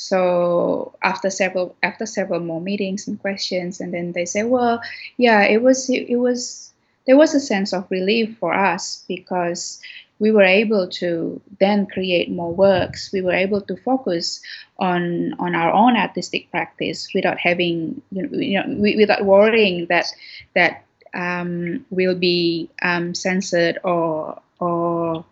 so 0.00 0.94
after 1.02 1.28
several 1.28 1.76
after 1.82 2.06
several 2.06 2.40
more 2.40 2.60
meetings 2.60 3.06
and 3.06 3.20
questions 3.20 3.80
and 3.80 3.92
then 3.92 4.12
they 4.12 4.24
say 4.24 4.42
well 4.42 4.80
yeah 5.18 5.42
it 5.42 5.62
was 5.62 5.90
it, 5.90 6.08
it 6.08 6.16
was 6.16 6.72
there 7.06 7.18
was 7.18 7.34
a 7.34 7.40
sense 7.40 7.72
of 7.72 7.90
relief 7.90 8.36
for 8.38 8.54
us 8.54 9.04
because 9.08 9.80
we 10.20 10.30
were 10.30 10.44
able 10.44 10.86
to 10.86 11.40
then 11.58 11.86
create 11.86 12.30
more 12.30 12.52
works. 12.52 13.10
We 13.10 13.22
were 13.22 13.32
able 13.32 13.62
to 13.62 13.76
focus 13.76 14.40
on 14.78 15.34
on 15.38 15.54
our 15.54 15.72
own 15.72 15.96
artistic 15.96 16.50
practice 16.50 17.08
without 17.14 17.38
having 17.38 18.02
you 18.12 18.22
know, 18.22 18.38
you 18.38 18.62
know 18.62 18.96
without 19.00 19.24
worrying 19.24 19.86
that 19.86 20.06
that 20.54 20.84
um, 21.14 21.84
will 21.90 22.14
be 22.14 22.70
um, 22.82 23.14
censored 23.14 23.78
or 23.82 24.40
or 24.60 25.24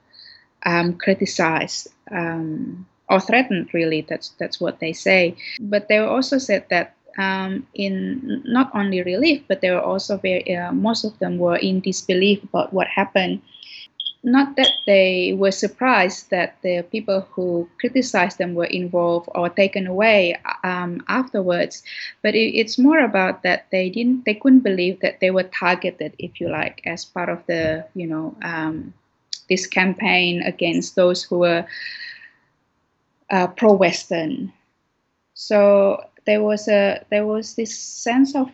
um, 0.64 0.94
criticized 0.94 1.88
um, 2.10 2.86
or 3.10 3.20
threatened 3.20 3.68
really 3.72 4.02
that's 4.02 4.30
that's 4.38 4.60
what 4.60 4.80
they 4.80 4.92
say. 4.92 5.36
But 5.60 5.88
they 5.88 5.98
also 5.98 6.38
said 6.38 6.66
that 6.70 6.94
um, 7.18 7.66
in 7.74 8.42
not 8.44 8.70
only 8.74 9.02
relief 9.02 9.42
but 9.48 9.60
they 9.60 9.70
were 9.70 9.82
also 9.82 10.16
very 10.18 10.56
uh, 10.56 10.72
most 10.72 11.04
of 11.04 11.18
them 11.18 11.38
were 11.38 11.56
in 11.56 11.80
disbelief 11.80 12.42
about 12.44 12.72
what 12.72 12.86
happened. 12.86 13.42
Not 14.24 14.56
that 14.56 14.72
they 14.84 15.32
were 15.38 15.52
surprised 15.52 16.30
that 16.30 16.56
the 16.62 16.82
people 16.90 17.20
who 17.30 17.68
criticized 17.78 18.38
them 18.38 18.54
were 18.54 18.66
involved 18.66 19.28
or 19.32 19.48
taken 19.48 19.86
away 19.86 20.36
um, 20.64 21.04
afterwards 21.08 21.84
but 22.22 22.34
it, 22.34 22.58
it's 22.58 22.78
more 22.78 22.98
about 22.98 23.44
that 23.44 23.66
they 23.70 23.88
didn't 23.88 24.24
they 24.24 24.34
couldn't 24.34 24.66
believe 24.66 24.98
that 25.00 25.20
they 25.20 25.30
were 25.30 25.44
targeted 25.44 26.14
if 26.18 26.40
you 26.40 26.50
like 26.50 26.82
as 26.84 27.04
part 27.04 27.28
of 27.28 27.46
the 27.46 27.86
you 27.94 28.08
know 28.08 28.36
um, 28.42 28.92
this 29.48 29.66
campaign 29.66 30.42
against 30.42 30.94
those 30.96 31.22
who 31.22 31.38
were 31.38 31.66
uh, 33.30 33.46
pro-Western. 33.48 34.52
So 35.34 36.04
there 36.26 36.42
was 36.42 36.68
a 36.68 37.04
there 37.10 37.26
was 37.26 37.54
this 37.54 37.78
sense 37.78 38.34
of 38.34 38.50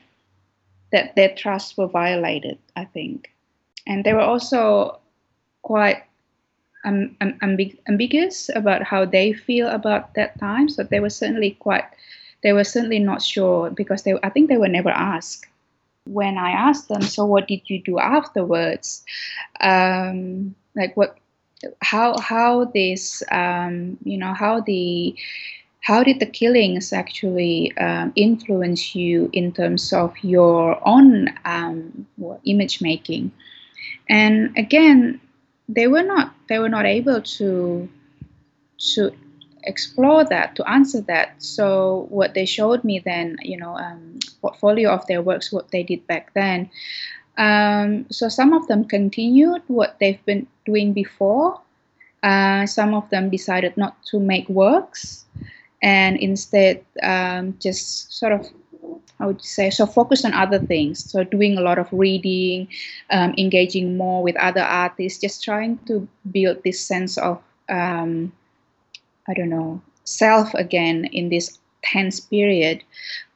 that 0.93 1.17
their 1.17 1.35
trusts 1.35 1.77
were 1.77 1.89
violated. 1.89 2.59
I 2.77 2.85
think, 2.85 3.33
and 3.87 4.05
they 4.05 4.13
were 4.13 4.21
also 4.21 5.01
quite 5.63 6.05
um, 6.85 7.17
um, 7.21 7.33
ambig- 7.43 7.79
ambiguous 7.89 8.51
about 8.55 8.83
how 8.83 9.05
they 9.05 9.33
feel 9.33 9.69
about 9.69 10.15
that 10.15 10.39
time. 10.39 10.69
So 10.69 10.83
they 10.83 11.01
were 11.01 11.11
certainly 11.11 11.53
quite 11.53 11.85
they 12.43 12.53
were 12.53 12.65
certainly 12.65 12.99
not 12.99 13.23
sure 13.23 13.71
because 13.71 14.03
they 14.03 14.15
I 14.23 14.29
think 14.29 14.49
they 14.49 14.59
were 14.59 14.69
never 14.69 14.91
asked. 14.91 15.47
When 16.07 16.37
I 16.37 16.51
asked 16.51 16.89
them, 16.89 17.01
so 17.01 17.25
what 17.25 17.49
did 17.49 17.63
you 17.71 17.81
do 17.81 17.99
afterwards? 17.99 19.03
Um, 19.61 20.55
like 20.77 20.95
what 20.99 21.17
how 21.81 22.19
how 22.19 22.67
this 22.67 23.23
um, 23.31 23.99
you 24.05 24.17
know 24.17 24.35
how 24.35 24.61
the 24.61 25.15
how 25.81 26.03
did 26.03 26.19
the 26.19 26.27
killings 26.27 26.93
actually 26.93 27.77
um, 27.77 28.13
influence 28.17 28.95
you 28.95 29.29
in 29.33 29.53
terms 29.53 29.93
of 29.93 30.13
your 30.23 30.81
own 30.89 31.29
um, 31.45 32.07
image 32.45 32.81
making 32.81 33.31
and 34.09 34.57
again 34.57 35.21
they 35.69 35.87
were 35.87 36.03
not 36.03 36.35
they 36.49 36.59
were 36.59 36.69
not 36.69 36.87
able 36.87 37.21
to 37.21 37.89
to 38.79 39.13
explore 39.67 40.25
that, 40.25 40.57
to 40.57 40.69
answer 40.69 41.01
that. 41.03 41.43
So 41.43 42.07
what 42.11 42.35
they 42.35 42.47
showed 42.47 42.85
me 42.85 42.99
then, 42.99 43.37
you 43.43 43.57
know, 43.57 43.77
um, 43.77 44.19
portfolio 44.41 44.91
of 44.91 45.07
their 45.07 45.23
works, 45.23 45.53
what 45.53 45.71
they 45.71 45.83
did 45.83 46.07
back 46.07 46.33
then. 46.35 46.71
Um, 47.37 48.07
so 48.11 48.29
some 48.29 48.53
of 48.53 48.67
them 48.69 48.85
continued 48.85 49.63
what 49.67 49.97
they've 49.99 50.25
been 50.25 50.47
doing 50.65 50.93
before. 50.93 51.61
Uh, 52.23 52.67
some 52.67 52.95
of 52.95 53.09
them 53.11 53.29
decided 53.29 53.77
not 53.77 54.03
to 54.07 54.19
make 54.19 54.49
works 54.49 55.25
and 55.83 56.17
instead 56.17 56.83
um, 57.03 57.57
just 57.61 58.13
sort 58.13 58.33
of 58.33 58.49
I 59.21 59.27
would 59.27 59.45
say 59.45 59.71
so 59.71 59.87
focused 59.87 60.25
on 60.25 60.35
other 60.35 60.59
things. 60.59 61.11
So 61.11 61.23
doing 61.25 61.57
a 61.57 61.61
lot 61.61 61.79
of 61.79 61.89
reading, 61.93 62.69
um, 63.11 63.35
engaging 63.39 63.97
more 63.97 64.23
with 64.23 64.37
other 64.37 64.63
artists, 64.63 65.21
just 65.21 65.45
trying 65.45 65.79
to 65.87 66.07
build 66.33 66.63
this 66.65 66.81
sense 66.81 67.17
of 67.19 67.41
um, 67.69 68.33
I 69.29 69.35
don't 69.35 69.51
know 69.51 69.81
self 70.05 70.53
again 70.55 71.07
in 71.07 71.29
this 71.29 71.59
tense 71.85 72.21
period. 72.21 72.83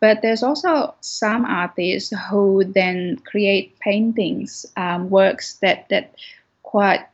But 0.00 0.22
there's 0.22 0.42
also 0.42 0.94
some 1.00 1.44
artists 1.44 2.12
who 2.30 2.64
then 2.64 3.20
create 3.24 3.78
paintings, 3.78 4.66
um, 4.76 5.10
works 5.10 5.58
that 5.60 5.88
that 5.90 6.14
quite 6.62 7.06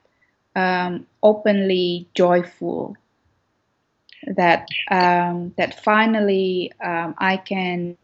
um, 0.55 1.07
openly 1.23 2.07
joyful. 2.15 2.97
That 4.37 4.69
um, 4.91 5.53
that 5.57 5.85
finally 5.85 6.73
um, 6.81 7.15
I 7.19 7.37
can 7.37 7.97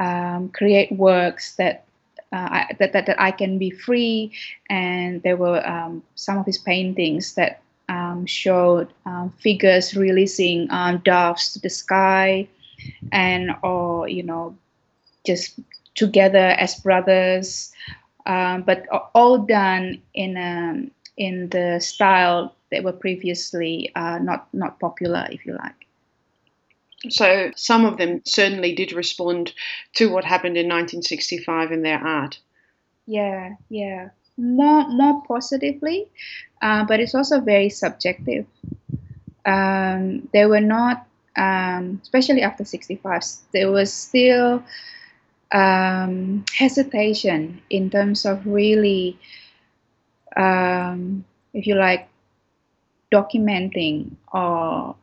um, 0.00 0.48
create 0.48 0.90
works 0.90 1.54
that, 1.56 1.84
uh, 2.32 2.48
I, 2.50 2.76
that, 2.78 2.92
that 2.92 3.06
that 3.06 3.20
I 3.20 3.30
can 3.30 3.58
be 3.58 3.70
free. 3.70 4.32
And 4.68 5.22
there 5.22 5.36
were 5.36 5.62
um, 5.66 6.02
some 6.16 6.38
of 6.38 6.46
his 6.46 6.58
paintings 6.58 7.34
that 7.34 7.62
um, 8.14 8.26
showed 8.26 8.88
um, 9.06 9.30
figures 9.40 9.96
releasing 9.96 10.70
um, 10.70 10.98
doves 10.98 11.52
to 11.52 11.60
the 11.60 11.70
sky, 11.70 12.48
and 13.12 13.50
or 13.62 14.08
you 14.08 14.22
know, 14.22 14.56
just 15.26 15.58
together 15.94 16.54
as 16.58 16.74
brothers, 16.76 17.72
um, 18.26 18.62
but 18.62 18.86
all 19.14 19.38
done 19.38 20.02
in 20.14 20.36
a, 20.36 20.86
in 21.16 21.48
the 21.50 21.80
style 21.80 22.54
that 22.70 22.84
were 22.84 22.92
previously 22.92 23.90
uh, 23.94 24.18
not 24.18 24.48
not 24.52 24.78
popular, 24.80 25.26
if 25.30 25.44
you 25.46 25.54
like. 25.54 25.86
So 27.10 27.50
some 27.54 27.84
of 27.84 27.98
them 27.98 28.22
certainly 28.24 28.74
did 28.74 28.92
respond 28.92 29.52
to 29.96 30.10
what 30.10 30.24
happened 30.24 30.56
in 30.56 30.66
1965 30.66 31.70
in 31.70 31.82
their 31.82 31.98
art. 31.98 32.38
Yeah, 33.06 33.56
yeah, 33.68 34.08
more 34.36 34.88
more 34.88 35.22
positively, 35.26 36.08
uh, 36.62 36.84
but 36.84 37.00
it's 37.00 37.14
also 37.14 37.40
very 37.40 37.68
subjective. 37.70 38.46
Um, 39.46 40.28
they 40.32 40.46
were 40.46 40.60
not, 40.60 41.06
um, 41.36 42.00
especially 42.02 42.42
after 42.42 42.64
65, 42.64 43.22
there 43.52 43.70
was 43.70 43.92
still 43.92 44.62
um, 45.52 46.44
hesitation 46.56 47.60
in 47.70 47.90
terms 47.90 48.24
of 48.24 48.46
really, 48.46 49.18
um, 50.36 51.24
if 51.52 51.66
you 51.66 51.74
like, 51.74 52.08
documenting 53.12 54.16
or 54.32 54.96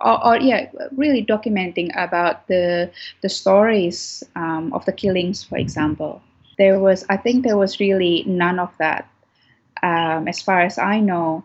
or, 0.00 0.26
or, 0.26 0.38
yeah, 0.38 0.70
really 0.96 1.24
documenting 1.24 1.90
about 1.96 2.46
the 2.46 2.90
the 3.20 3.28
stories 3.28 4.24
um, 4.36 4.72
of 4.72 4.84
the 4.84 4.92
killings, 4.92 5.42
for 5.42 5.58
example. 5.58 6.22
There 6.60 6.78
was, 6.78 7.08
I 7.08 7.16
think, 7.16 7.42
there 7.42 7.56
was 7.56 7.80
really 7.80 8.22
none 8.28 8.60
of 8.60 8.68
that, 8.76 9.08
um, 9.82 10.28
as 10.28 10.42
far 10.44 10.60
as 10.60 10.76
I 10.76 11.00
know, 11.00 11.42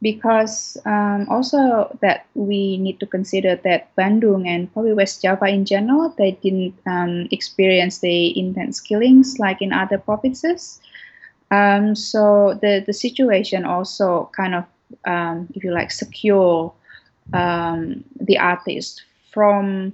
because 0.00 0.80
um, 0.84 1.28
also 1.28 1.92
that 2.00 2.24
we 2.32 2.78
need 2.80 2.98
to 3.00 3.06
consider 3.06 3.60
that 3.64 3.94
Bandung 3.96 4.48
and 4.48 4.72
probably 4.72 4.94
West 4.96 5.20
Java 5.20 5.46
in 5.52 5.64
general, 5.64 6.14
they 6.16 6.32
didn't 6.40 6.74
um, 6.86 7.28
experience 7.30 8.00
the 8.00 8.32
intense 8.38 8.80
killings 8.80 9.38
like 9.38 9.60
in 9.60 9.72
other 9.72 9.98
provinces. 9.98 10.80
Um, 11.50 11.94
so 11.94 12.58
the 12.62 12.82
the 12.86 12.92
situation 12.92 13.64
also 13.64 14.30
kind 14.32 14.54
of, 14.54 14.64
um, 15.04 15.48
if 15.54 15.62
you 15.64 15.72
like, 15.72 15.92
secure 15.92 16.72
um, 17.32 18.04
the 18.16 18.38
artist 18.38 19.04
from 19.32 19.92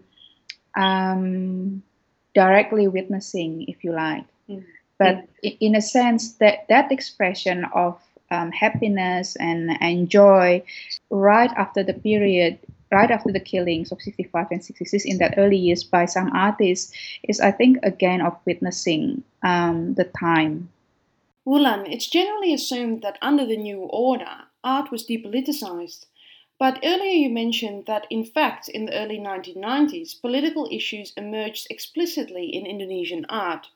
directly 2.34 2.86
witnessing, 2.86 3.66
if 3.66 3.82
you 3.82 3.92
like. 3.92 4.24
Mm. 4.50 4.64
But 4.98 5.16
mm. 5.44 5.56
in 5.60 5.74
a 5.74 5.80
sense, 5.80 6.34
that 6.34 6.66
that 6.68 6.92
expression 6.92 7.64
of 7.74 8.00
um, 8.30 8.52
happiness 8.52 9.36
and, 9.36 9.76
and 9.80 10.08
joy 10.08 10.62
right 11.10 11.50
after 11.56 11.82
the 11.82 11.94
period, 11.94 12.58
right 12.92 13.10
after 13.10 13.32
the 13.32 13.40
killings 13.40 13.92
of 13.92 14.02
65 14.02 14.46
and 14.50 14.64
66 14.64 15.04
in 15.04 15.18
that 15.18 15.34
early 15.36 15.56
years 15.56 15.84
by 15.84 16.04
some 16.04 16.30
artists 16.32 16.92
is, 17.22 17.40
I 17.40 17.50
think, 17.50 17.78
again 17.82 18.20
of 18.20 18.36
witnessing 18.44 19.22
um, 19.42 19.94
the 19.94 20.04
time. 20.04 20.68
Wulan, 21.46 21.90
it's 21.90 22.06
generally 22.06 22.52
assumed 22.52 23.02
that 23.02 23.18
under 23.22 23.46
the 23.46 23.56
new 23.56 23.80
order, 23.90 24.44
art 24.62 24.90
was 24.90 25.06
depoliticized. 25.06 26.06
But 26.58 26.78
earlier 26.84 27.12
you 27.12 27.30
mentioned 27.30 27.86
that, 27.86 28.06
in 28.10 28.22
fact, 28.22 28.68
in 28.68 28.84
the 28.84 28.94
early 28.94 29.18
1990s, 29.18 30.20
political 30.20 30.68
issues 30.70 31.14
emerged 31.16 31.66
explicitly 31.70 32.54
in 32.54 32.66
Indonesian 32.66 33.24
art. 33.30 33.68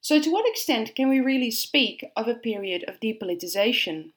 So, 0.00 0.18
to 0.18 0.30
what 0.30 0.48
extent 0.48 0.94
can 0.94 1.08
we 1.08 1.20
really 1.20 1.50
speak 1.50 2.10
of 2.16 2.26
a 2.26 2.34
period 2.34 2.84
of 2.88 3.00
depoliticization? 3.00 4.12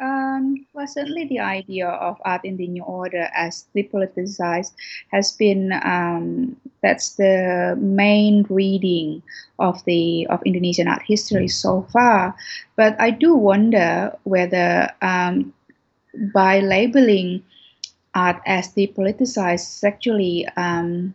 Um, 0.00 0.66
well, 0.72 0.86
certainly 0.86 1.26
the 1.26 1.40
idea 1.40 1.88
of 1.88 2.16
art 2.24 2.42
in 2.44 2.56
the 2.56 2.66
new 2.66 2.82
order 2.82 3.28
as 3.34 3.66
depoliticized 3.76 4.72
has 5.12 5.32
been 5.32 5.72
um, 5.84 6.56
that's 6.82 7.16
the 7.16 7.76
main 7.78 8.46
reading 8.48 9.22
of 9.58 9.84
the 9.84 10.26
of 10.28 10.40
Indonesian 10.46 10.88
art 10.88 11.02
history 11.02 11.48
so 11.48 11.86
far. 11.92 12.34
But 12.76 12.98
I 12.98 13.10
do 13.10 13.34
wonder 13.34 14.16
whether 14.24 14.88
um, 15.02 15.52
by 16.32 16.60
labeling 16.60 17.44
art 18.14 18.40
as 18.46 18.72
depoliticized 18.74 19.84
actually 19.84 20.48
um, 20.56 21.14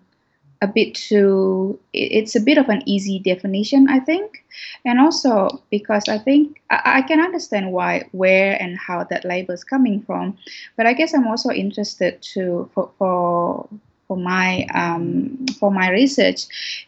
a 0.66 0.68
bit 0.68 0.96
too 0.96 1.80
it's 1.94 2.36
a 2.36 2.40
bit 2.50 2.58
of 2.58 2.68
an 2.70 2.82
easy 2.86 3.20
definition 3.20 3.88
i 3.90 4.00
think. 4.00 4.44
And 4.86 5.00
also 5.00 5.62
because 5.70 6.06
i 6.10 6.18
think 6.18 6.62
I, 6.70 6.80
I, 6.98 7.02
can 7.10 7.20
understand 7.20 7.72
why 7.72 7.92
where 8.12 8.52
and 8.62 8.78
how 8.88 9.04
that 9.12 9.26
label 9.26 9.54
is 9.54 9.64
coming 9.64 10.02
from. 10.08 10.38
But 10.76 10.86
i 10.88 10.94
guess 10.94 11.14
i'm 11.14 11.28
also 11.28 11.50
interested 11.52 12.22
to 12.34 12.70
for 12.74 12.86
for, 12.98 13.70
for 14.08 14.18
my 14.18 14.66
um, 14.82 15.46
for 15.60 15.72
my 15.72 15.90
research 15.92 16.42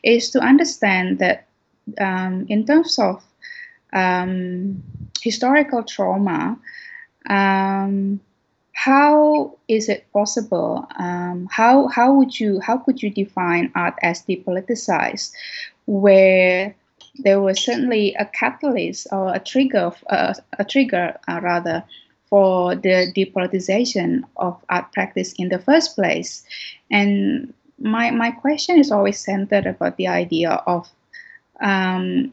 is 0.04 0.32
to 0.32 0.40
understand 0.40 1.20
that 1.20 1.48
um, 2.00 2.46
in 2.50 2.66
terms 2.66 3.00
of 3.00 3.24
um, 3.94 4.84
historical 5.22 5.84
trauma 5.84 6.58
um, 7.30 8.20
how 8.78 9.58
is 9.68 9.90
it 9.90 10.06
possible? 10.14 10.88
Um, 11.00 11.48
how 11.50 11.88
how 11.88 12.14
would 12.14 12.40
you 12.40 12.60
how 12.60 12.78
could 12.78 13.02
you 13.02 13.10
define 13.10 13.72
art 13.74 13.96
as 14.04 14.22
depoliticized, 14.22 15.32
where 15.88 16.76
there 17.18 17.42
was 17.42 17.60
certainly 17.60 18.14
a 18.20 18.26
catalyst 18.26 19.08
or 19.12 19.34
a 19.34 19.40
trigger 19.40 19.92
uh, 20.12 20.36
a 20.60 20.64
trigger 20.64 21.18
uh, 21.28 21.40
rather 21.42 21.84
for 22.30 22.76
the 22.76 23.12
depoliticization 23.18 24.22
of 24.36 24.64
art 24.70 24.94
practice 24.94 25.34
in 25.40 25.50
the 25.50 25.58
first 25.58 25.96
place, 25.96 26.46
and 26.92 27.52
my 27.80 28.12
my 28.12 28.30
question 28.30 28.78
is 28.78 28.92
always 28.92 29.18
centered 29.18 29.66
about 29.66 29.98
the 29.98 30.08
idea 30.08 30.52
of 30.68 30.88
um, 31.62 32.32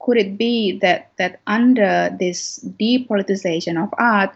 could 0.00 0.18
it 0.18 0.36
be 0.36 0.78
that 0.80 1.12
that 1.16 1.40
under 1.46 2.14
this 2.20 2.60
depoliticization 2.78 3.82
of 3.82 3.88
art, 3.98 4.30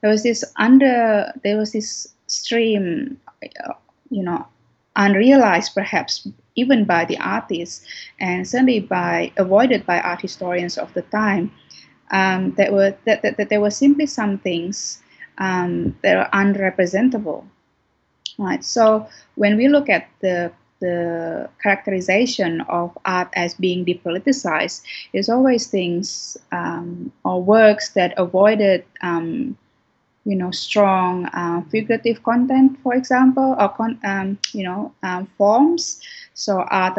there 0.00 0.10
was 0.10 0.22
this 0.22 0.44
under 0.56 1.32
there 1.42 1.56
was 1.56 1.72
this 1.72 2.08
stream, 2.26 3.20
you 4.10 4.22
know, 4.22 4.46
unrealized 4.96 5.74
perhaps 5.74 6.28
even 6.54 6.84
by 6.84 7.04
the 7.04 7.18
artists 7.18 7.86
and 8.20 8.46
certainly 8.48 8.80
by 8.80 9.32
avoided 9.36 9.84
by 9.86 10.00
art 10.00 10.20
historians 10.20 10.78
of 10.78 10.92
the 10.94 11.02
time. 11.02 11.52
Um, 12.12 12.52
that 12.52 12.72
were 12.72 12.94
that, 13.04 13.22
that, 13.22 13.36
that 13.36 13.48
there 13.48 13.60
were 13.60 13.70
simply 13.70 14.06
some 14.06 14.38
things 14.38 15.02
um, 15.38 15.96
that 16.02 16.16
are 16.16 16.30
unrepresentable. 16.30 17.44
Right. 18.38 18.64
So 18.64 19.08
when 19.34 19.56
we 19.56 19.68
look 19.68 19.88
at 19.88 20.08
the 20.20 20.52
the 20.80 21.48
characterization 21.62 22.60
of 22.68 22.96
art 23.06 23.28
as 23.32 23.54
being 23.54 23.84
depoliticized 23.84 24.82
is 25.12 25.28
always 25.28 25.66
things 25.66 26.36
um, 26.52 27.10
or 27.24 27.42
works 27.42 27.90
that 27.90 28.12
avoided 28.18 28.84
um, 29.00 29.56
you 30.26 30.34
know 30.34 30.50
strong 30.50 31.26
uh, 31.26 31.62
figurative 31.70 32.22
content 32.24 32.76
for 32.82 32.94
example 32.94 33.54
or 33.58 33.68
con- 33.70 34.00
um, 34.04 34.38
you 34.52 34.64
know 34.64 34.92
um, 35.02 35.26
forms. 35.38 36.02
So 36.34 36.60
are 36.60 36.92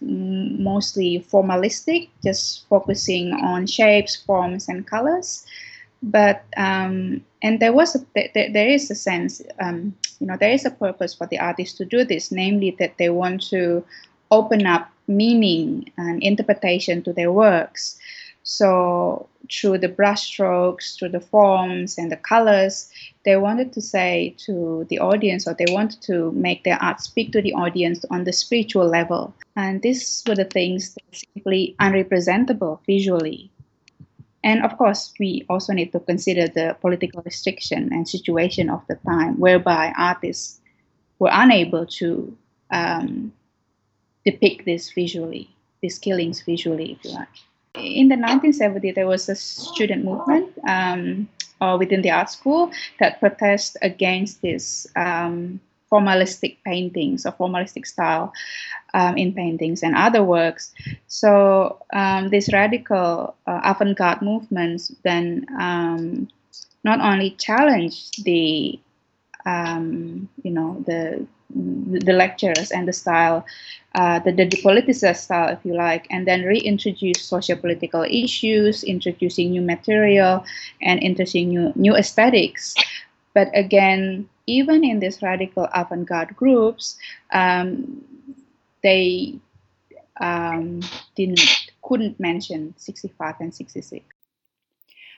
mostly 0.00 1.24
formalistic 1.30 2.08
just 2.24 2.66
focusing 2.68 3.32
on 3.34 3.66
shapes 3.66 4.16
forms 4.16 4.68
and 4.68 4.84
colors. 4.84 5.46
But 6.02 6.42
um, 6.56 7.22
and 7.42 7.60
there 7.60 7.72
was 7.72 7.94
a, 7.94 8.00
there, 8.14 8.50
there 8.52 8.68
is 8.68 8.90
a 8.90 8.94
sense 8.94 9.42
um, 9.60 9.94
you 10.18 10.26
know 10.26 10.36
there 10.40 10.52
is 10.52 10.64
a 10.64 10.70
purpose 10.70 11.14
for 11.14 11.26
the 11.26 11.38
artists 11.38 11.76
to 11.78 11.84
do 11.84 12.04
this 12.04 12.32
namely 12.32 12.74
that 12.78 12.96
they 12.98 13.10
want 13.10 13.42
to 13.50 13.84
open 14.30 14.66
up 14.66 14.90
meaning 15.06 15.90
and 15.98 16.22
interpretation 16.22 17.02
to 17.02 17.12
their 17.12 17.32
works 17.32 17.99
so 18.42 19.28
through 19.50 19.78
the 19.78 19.88
brushstrokes 19.88 20.98
through 20.98 21.08
the 21.08 21.20
forms 21.20 21.98
and 21.98 22.10
the 22.10 22.16
colors 22.16 22.90
they 23.24 23.36
wanted 23.36 23.72
to 23.72 23.80
say 23.80 24.34
to 24.38 24.86
the 24.88 24.98
audience 24.98 25.46
or 25.46 25.54
they 25.54 25.66
wanted 25.68 26.00
to 26.00 26.30
make 26.32 26.64
their 26.64 26.82
art 26.82 27.00
speak 27.00 27.32
to 27.32 27.42
the 27.42 27.52
audience 27.52 28.04
on 28.10 28.24
the 28.24 28.32
spiritual 28.32 28.86
level 28.86 29.34
and 29.56 29.82
these 29.82 30.22
were 30.26 30.34
the 30.34 30.44
things 30.44 30.94
that 30.94 31.24
simply 31.34 31.74
unrepresentable 31.80 32.78
visually 32.86 33.50
and 34.42 34.64
of 34.64 34.76
course, 34.78 35.12
we 35.20 35.44
also 35.48 35.72
need 35.72 35.92
to 35.92 36.00
consider 36.00 36.48
the 36.48 36.76
political 36.80 37.22
restriction 37.22 37.92
and 37.92 38.08
situation 38.08 38.70
of 38.70 38.82
the 38.88 38.96
time, 39.06 39.38
whereby 39.38 39.92
artists 39.96 40.60
were 41.18 41.30
unable 41.30 41.84
to 41.86 42.36
um, 42.70 43.32
depict 44.24 44.64
this 44.64 44.90
visually, 44.92 45.50
these 45.82 45.98
killings 45.98 46.40
visually, 46.40 46.92
if 46.92 47.04
you 47.04 47.10
like. 47.12 47.28
In 47.74 48.08
the 48.08 48.16
1970s, 48.16 48.94
there 48.94 49.06
was 49.06 49.28
a 49.28 49.34
student 49.34 50.04
movement 50.04 50.52
um, 50.68 51.28
within 51.78 52.02
the 52.02 52.10
art 52.10 52.30
school 52.30 52.70
that 52.98 53.20
protest 53.20 53.76
against 53.82 54.42
this 54.42 54.86
um, 54.96 55.60
formalistic 55.90 56.56
paintings 56.64 57.26
or 57.26 57.32
formalistic 57.32 57.86
style 57.86 58.32
um, 58.94 59.16
in 59.16 59.34
paintings 59.34 59.82
and 59.82 59.94
other 59.96 60.22
works. 60.22 60.72
So 61.06 61.82
um, 61.92 62.28
these 62.28 62.52
radical 62.52 63.34
uh, 63.46 63.60
avant-garde 63.64 64.22
movements 64.22 64.92
then 65.02 65.46
um, 65.60 66.28
not 66.84 67.00
only 67.00 67.32
challenge 67.32 68.10
the 68.22 68.78
um, 69.46 70.28
you 70.42 70.50
know 70.50 70.82
the 70.86 71.26
the 71.54 72.12
lecturers 72.12 72.70
and 72.70 72.86
the 72.86 72.92
style, 72.92 73.44
uh, 73.94 74.20
the, 74.20 74.32
the 74.32 74.46
politicized 74.62 75.16
style, 75.16 75.48
if 75.48 75.58
you 75.64 75.74
like, 75.74 76.06
and 76.10 76.26
then 76.26 76.42
reintroduce 76.42 77.22
social 77.22 77.56
political 77.56 78.02
issues, 78.02 78.84
introducing 78.84 79.50
new 79.50 79.60
material, 79.60 80.44
and 80.82 81.02
introducing 81.02 81.48
new 81.48 81.72
new 81.74 81.96
aesthetics. 81.96 82.74
But 83.34 83.48
again, 83.54 84.28
even 84.46 84.84
in 84.84 85.00
these 85.00 85.22
radical 85.22 85.68
avant-garde 85.74 86.36
groups, 86.36 86.98
um, 87.32 88.04
they 88.82 89.34
um, 90.20 90.80
didn't 91.16 91.40
couldn't 91.82 92.20
mention 92.20 92.74
65 92.76 93.34
and 93.40 93.54
66. 93.54 94.04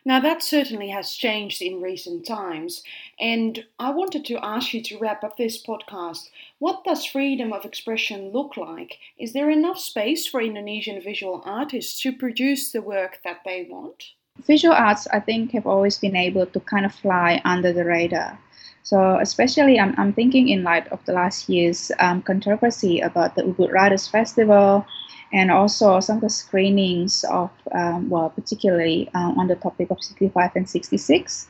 Now, 0.04 0.18
that 0.18 0.42
certainly 0.42 0.88
has 0.88 1.12
changed 1.12 1.62
in 1.62 1.80
recent 1.80 2.26
times, 2.26 2.82
and 3.20 3.64
I 3.78 3.90
wanted 3.90 4.24
to 4.26 4.44
ask 4.44 4.74
you 4.74 4.82
to 4.82 4.98
wrap 4.98 5.22
up 5.22 5.36
this 5.36 5.62
podcast. 5.62 6.28
What 6.58 6.82
does 6.82 7.04
freedom 7.04 7.52
of 7.52 7.64
expression 7.64 8.30
look 8.32 8.56
like? 8.56 8.98
Is 9.16 9.32
there 9.32 9.48
enough 9.48 9.78
space 9.78 10.26
for 10.26 10.40
Indonesian 10.40 11.00
visual 11.00 11.40
artists 11.44 12.00
to 12.02 12.12
produce 12.12 12.72
the 12.72 12.82
work 12.82 13.20
that 13.22 13.42
they 13.44 13.68
want? 13.70 14.10
Visual 14.44 14.74
arts, 14.74 15.06
I 15.08 15.20
think, 15.20 15.52
have 15.52 15.66
always 15.66 15.98
been 15.98 16.16
able 16.16 16.46
to 16.46 16.60
kind 16.60 16.84
of 16.84 16.92
fly 16.94 17.40
under 17.44 17.72
the 17.72 17.84
radar. 17.84 18.40
So 18.82 19.18
especially, 19.20 19.78
I'm, 19.78 19.94
I'm 19.96 20.12
thinking 20.12 20.48
in 20.48 20.64
light 20.64 20.90
of 20.90 21.04
the 21.04 21.12
last 21.12 21.48
year's 21.48 21.92
um, 22.00 22.22
controversy 22.22 23.00
about 23.00 23.36
the 23.36 23.42
Ubud 23.42 23.72
Writers 23.72 24.08
Festival, 24.08 24.84
and 25.32 25.50
also 25.50 26.00
some 26.00 26.16
of 26.16 26.22
the 26.22 26.30
screenings 26.30 27.24
of, 27.24 27.50
um, 27.72 28.10
well, 28.10 28.30
particularly 28.30 29.08
uh, 29.14 29.32
on 29.36 29.46
the 29.46 29.54
topic 29.54 29.90
of 29.90 30.02
65 30.02 30.50
and 30.56 30.68
66. 30.68 31.48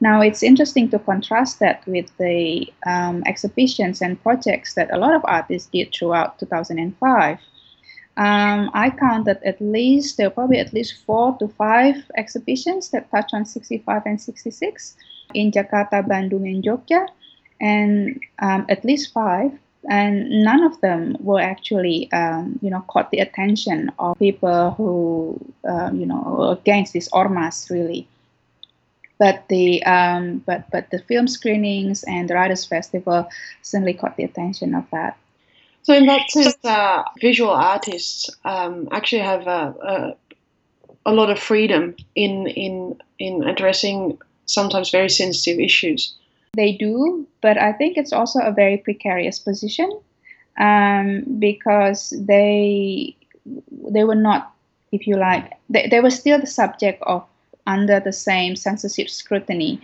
Now, 0.00 0.20
it's 0.20 0.42
interesting 0.42 0.90
to 0.90 0.98
contrast 0.98 1.60
that 1.60 1.86
with 1.86 2.10
the 2.18 2.70
um, 2.84 3.22
exhibitions 3.24 4.02
and 4.02 4.20
projects 4.20 4.74
that 4.74 4.92
a 4.92 4.98
lot 4.98 5.14
of 5.14 5.22
artists 5.24 5.70
did 5.70 5.94
throughout 5.94 6.40
2005. 6.40 7.38
Um, 8.16 8.70
I 8.74 8.90
counted 8.90 9.38
at 9.44 9.60
least, 9.60 10.16
there 10.16 10.28
were 10.28 10.34
probably 10.34 10.58
at 10.58 10.72
least 10.72 11.04
four 11.06 11.38
to 11.38 11.48
five 11.48 11.94
exhibitions 12.16 12.90
that 12.90 13.10
touch 13.10 13.30
on 13.32 13.46
65 13.46 14.02
and 14.04 14.20
66 14.20 14.96
in 15.34 15.50
Jakarta, 15.50 16.06
Bandung, 16.06 16.48
and 16.48 16.62
Jogja, 16.62 17.06
and 17.60 18.20
um, 18.40 18.66
at 18.68 18.84
least 18.84 19.12
five. 19.12 19.52
And 19.90 20.44
none 20.44 20.62
of 20.62 20.80
them 20.80 21.16
were 21.18 21.40
actually, 21.40 22.10
um, 22.12 22.58
you 22.62 22.70
know, 22.70 22.84
caught 22.88 23.10
the 23.10 23.18
attention 23.18 23.90
of 23.98 24.16
people 24.18 24.70
who, 24.72 25.40
um, 25.68 25.98
you 25.98 26.06
know, 26.06 26.56
against 26.56 26.92
this 26.92 27.08
ormas 27.10 27.68
really. 27.68 28.06
But 29.18 29.48
the 29.48 29.82
um, 29.84 30.38
but 30.46 30.70
but 30.70 30.90
the 30.90 31.00
film 31.00 31.26
screenings 31.26 32.04
and 32.04 32.30
the 32.30 32.34
Writers 32.34 32.64
Festival 32.64 33.28
certainly 33.62 33.94
caught 33.94 34.16
the 34.16 34.24
attention 34.24 34.74
of 34.74 34.84
that. 34.90 35.16
So 35.82 35.94
in 35.94 36.06
that 36.06 36.30
sense, 36.30 36.56
uh, 36.64 37.02
visual 37.20 37.50
artists 37.50 38.30
um, 38.44 38.88
actually 38.92 39.22
have 39.22 39.46
a, 39.48 39.74
a, 41.06 41.10
a, 41.10 41.12
lot 41.12 41.28
of 41.30 41.38
freedom 41.40 41.96
in 42.14 42.46
in 42.46 43.00
in 43.18 43.42
addressing 43.42 44.18
sometimes 44.52 44.90
very 44.90 45.08
sensitive 45.08 45.60
issues. 45.60 46.14
They 46.54 46.72
do, 46.72 47.26
but 47.40 47.56
I 47.58 47.72
think 47.72 47.96
it's 47.96 48.12
also 48.12 48.40
a 48.40 48.52
very 48.52 48.76
precarious 48.76 49.38
position 49.38 49.90
um, 50.58 51.24
because 51.38 52.12
they 52.16 53.16
they 53.90 54.04
were 54.04 54.14
not, 54.14 54.54
if 54.92 55.06
you 55.06 55.16
like, 55.16 55.52
they, 55.68 55.88
they 55.88 56.00
were 56.00 56.10
still 56.10 56.38
the 56.38 56.46
subject 56.46 57.02
of 57.02 57.24
under 57.66 58.00
the 58.00 58.12
same 58.12 58.56
censorship 58.56 59.08
scrutiny 59.08 59.80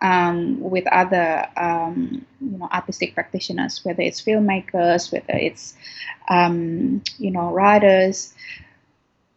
um, 0.00 0.60
with 0.60 0.86
other 0.86 1.46
um, 1.56 2.24
you 2.40 2.58
know 2.58 2.68
artistic 2.72 3.14
practitioners, 3.14 3.84
whether 3.84 4.02
it's 4.02 4.22
filmmakers, 4.22 5.12
whether 5.12 5.38
it's 5.38 5.74
um, 6.28 7.02
you 7.18 7.30
know 7.30 7.52
writers. 7.52 8.34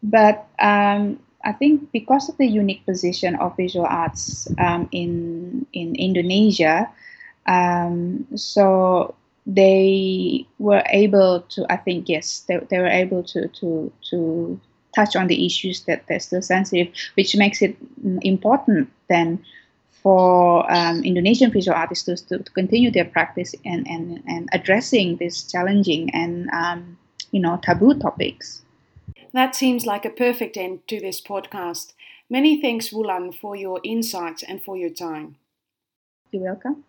But 0.03 0.47
um, 0.59 1.19
I 1.43 1.53
think 1.53 1.91
because 1.91 2.29
of 2.29 2.37
the 2.37 2.47
unique 2.47 2.85
position 2.85 3.35
of 3.35 3.57
visual 3.57 3.85
arts 3.85 4.47
um, 4.57 4.87
in 4.91 5.65
in 5.73 5.95
Indonesia, 5.95 6.89
um, 7.47 8.27
so 8.35 9.15
they 9.45 10.45
were 10.59 10.83
able 10.89 11.41
to. 11.49 11.65
I 11.69 11.77
think 11.77 12.09
yes, 12.09 12.45
they, 12.47 12.57
they 12.69 12.79
were 12.79 12.87
able 12.87 13.23
to 13.23 13.47
to 13.47 13.91
to 14.09 14.59
touch 14.95 15.15
on 15.15 15.27
the 15.27 15.45
issues 15.45 15.81
that 15.85 16.05
they're 16.07 16.19
still 16.19 16.41
sensitive, 16.41 16.93
which 17.15 17.35
makes 17.35 17.61
it 17.61 17.77
important 18.21 18.89
then 19.07 19.43
for 20.03 20.69
um, 20.71 21.03
Indonesian 21.03 21.51
visual 21.51 21.77
artists 21.77 22.05
to, 22.05 22.15
to, 22.15 22.43
to, 22.43 22.51
continue 22.51 22.89
their 22.89 23.05
practice 23.05 23.53
and, 23.63 23.87
and, 23.87 24.23
and 24.27 24.49
addressing 24.51 25.17
these 25.17 25.43
challenging 25.43 26.09
and 26.09 26.49
um, 26.49 26.97
you 27.31 27.39
know 27.39 27.59
taboo 27.63 27.93
topics. 27.95 28.63
That 29.33 29.55
seems 29.55 29.85
like 29.85 30.03
a 30.03 30.09
perfect 30.09 30.57
end 30.57 30.87
to 30.87 30.99
this 30.99 31.21
podcast. 31.21 31.93
Many 32.29 32.61
thanks, 32.61 32.89
Wulan, 32.89 33.33
for 33.33 33.55
your 33.55 33.79
insights 33.83 34.43
and 34.43 34.61
for 34.61 34.75
your 34.75 34.89
time. 34.89 35.37
You're 36.31 36.43
welcome. 36.43 36.83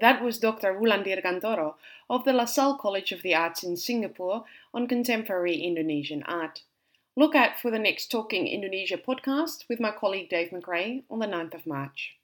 That 0.00 0.22
was 0.22 0.38
Dr. 0.38 0.74
Wulan 0.74 1.04
Dirgantoro 1.04 1.74
of 2.08 2.24
the 2.24 2.32
LaSalle 2.32 2.78
College 2.78 3.10
of 3.10 3.22
the 3.22 3.34
Arts 3.34 3.64
in 3.64 3.76
Singapore 3.76 4.44
on 4.72 4.86
contemporary 4.86 5.56
Indonesian 5.56 6.22
art. 6.24 6.62
Look 7.16 7.34
out 7.34 7.58
for 7.58 7.72
the 7.72 7.78
next 7.78 8.10
Talking 8.10 8.46
Indonesia 8.46 8.96
podcast 8.96 9.68
with 9.68 9.80
my 9.80 9.90
colleague 9.90 10.30
Dave 10.30 10.50
McRae 10.50 11.02
on 11.10 11.18
the 11.18 11.26
9th 11.26 11.54
of 11.54 11.66
March. 11.66 12.14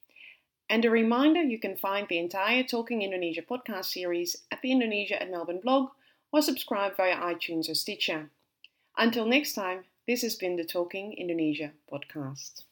And 0.70 0.84
a 0.84 0.90
reminder 0.90 1.42
you 1.42 1.58
can 1.58 1.76
find 1.76 2.06
the 2.08 2.18
entire 2.18 2.62
Talking 2.62 3.02
Indonesia 3.02 3.42
podcast 3.42 3.86
series 3.86 4.36
at 4.52 4.62
the 4.62 4.70
Indonesia 4.70 5.20
at 5.20 5.30
Melbourne 5.30 5.60
blog 5.60 5.90
or 6.32 6.40
subscribe 6.40 6.96
via 6.96 7.16
iTunes 7.16 7.68
or 7.68 7.74
Stitcher. 7.74 8.30
Until 8.98 9.24
next 9.24 9.54
time, 9.54 9.86
this 10.06 10.20
has 10.20 10.36
been 10.36 10.56
the 10.56 10.64
Talking 10.64 11.14
Indonesia 11.14 11.72
podcast. 11.90 12.65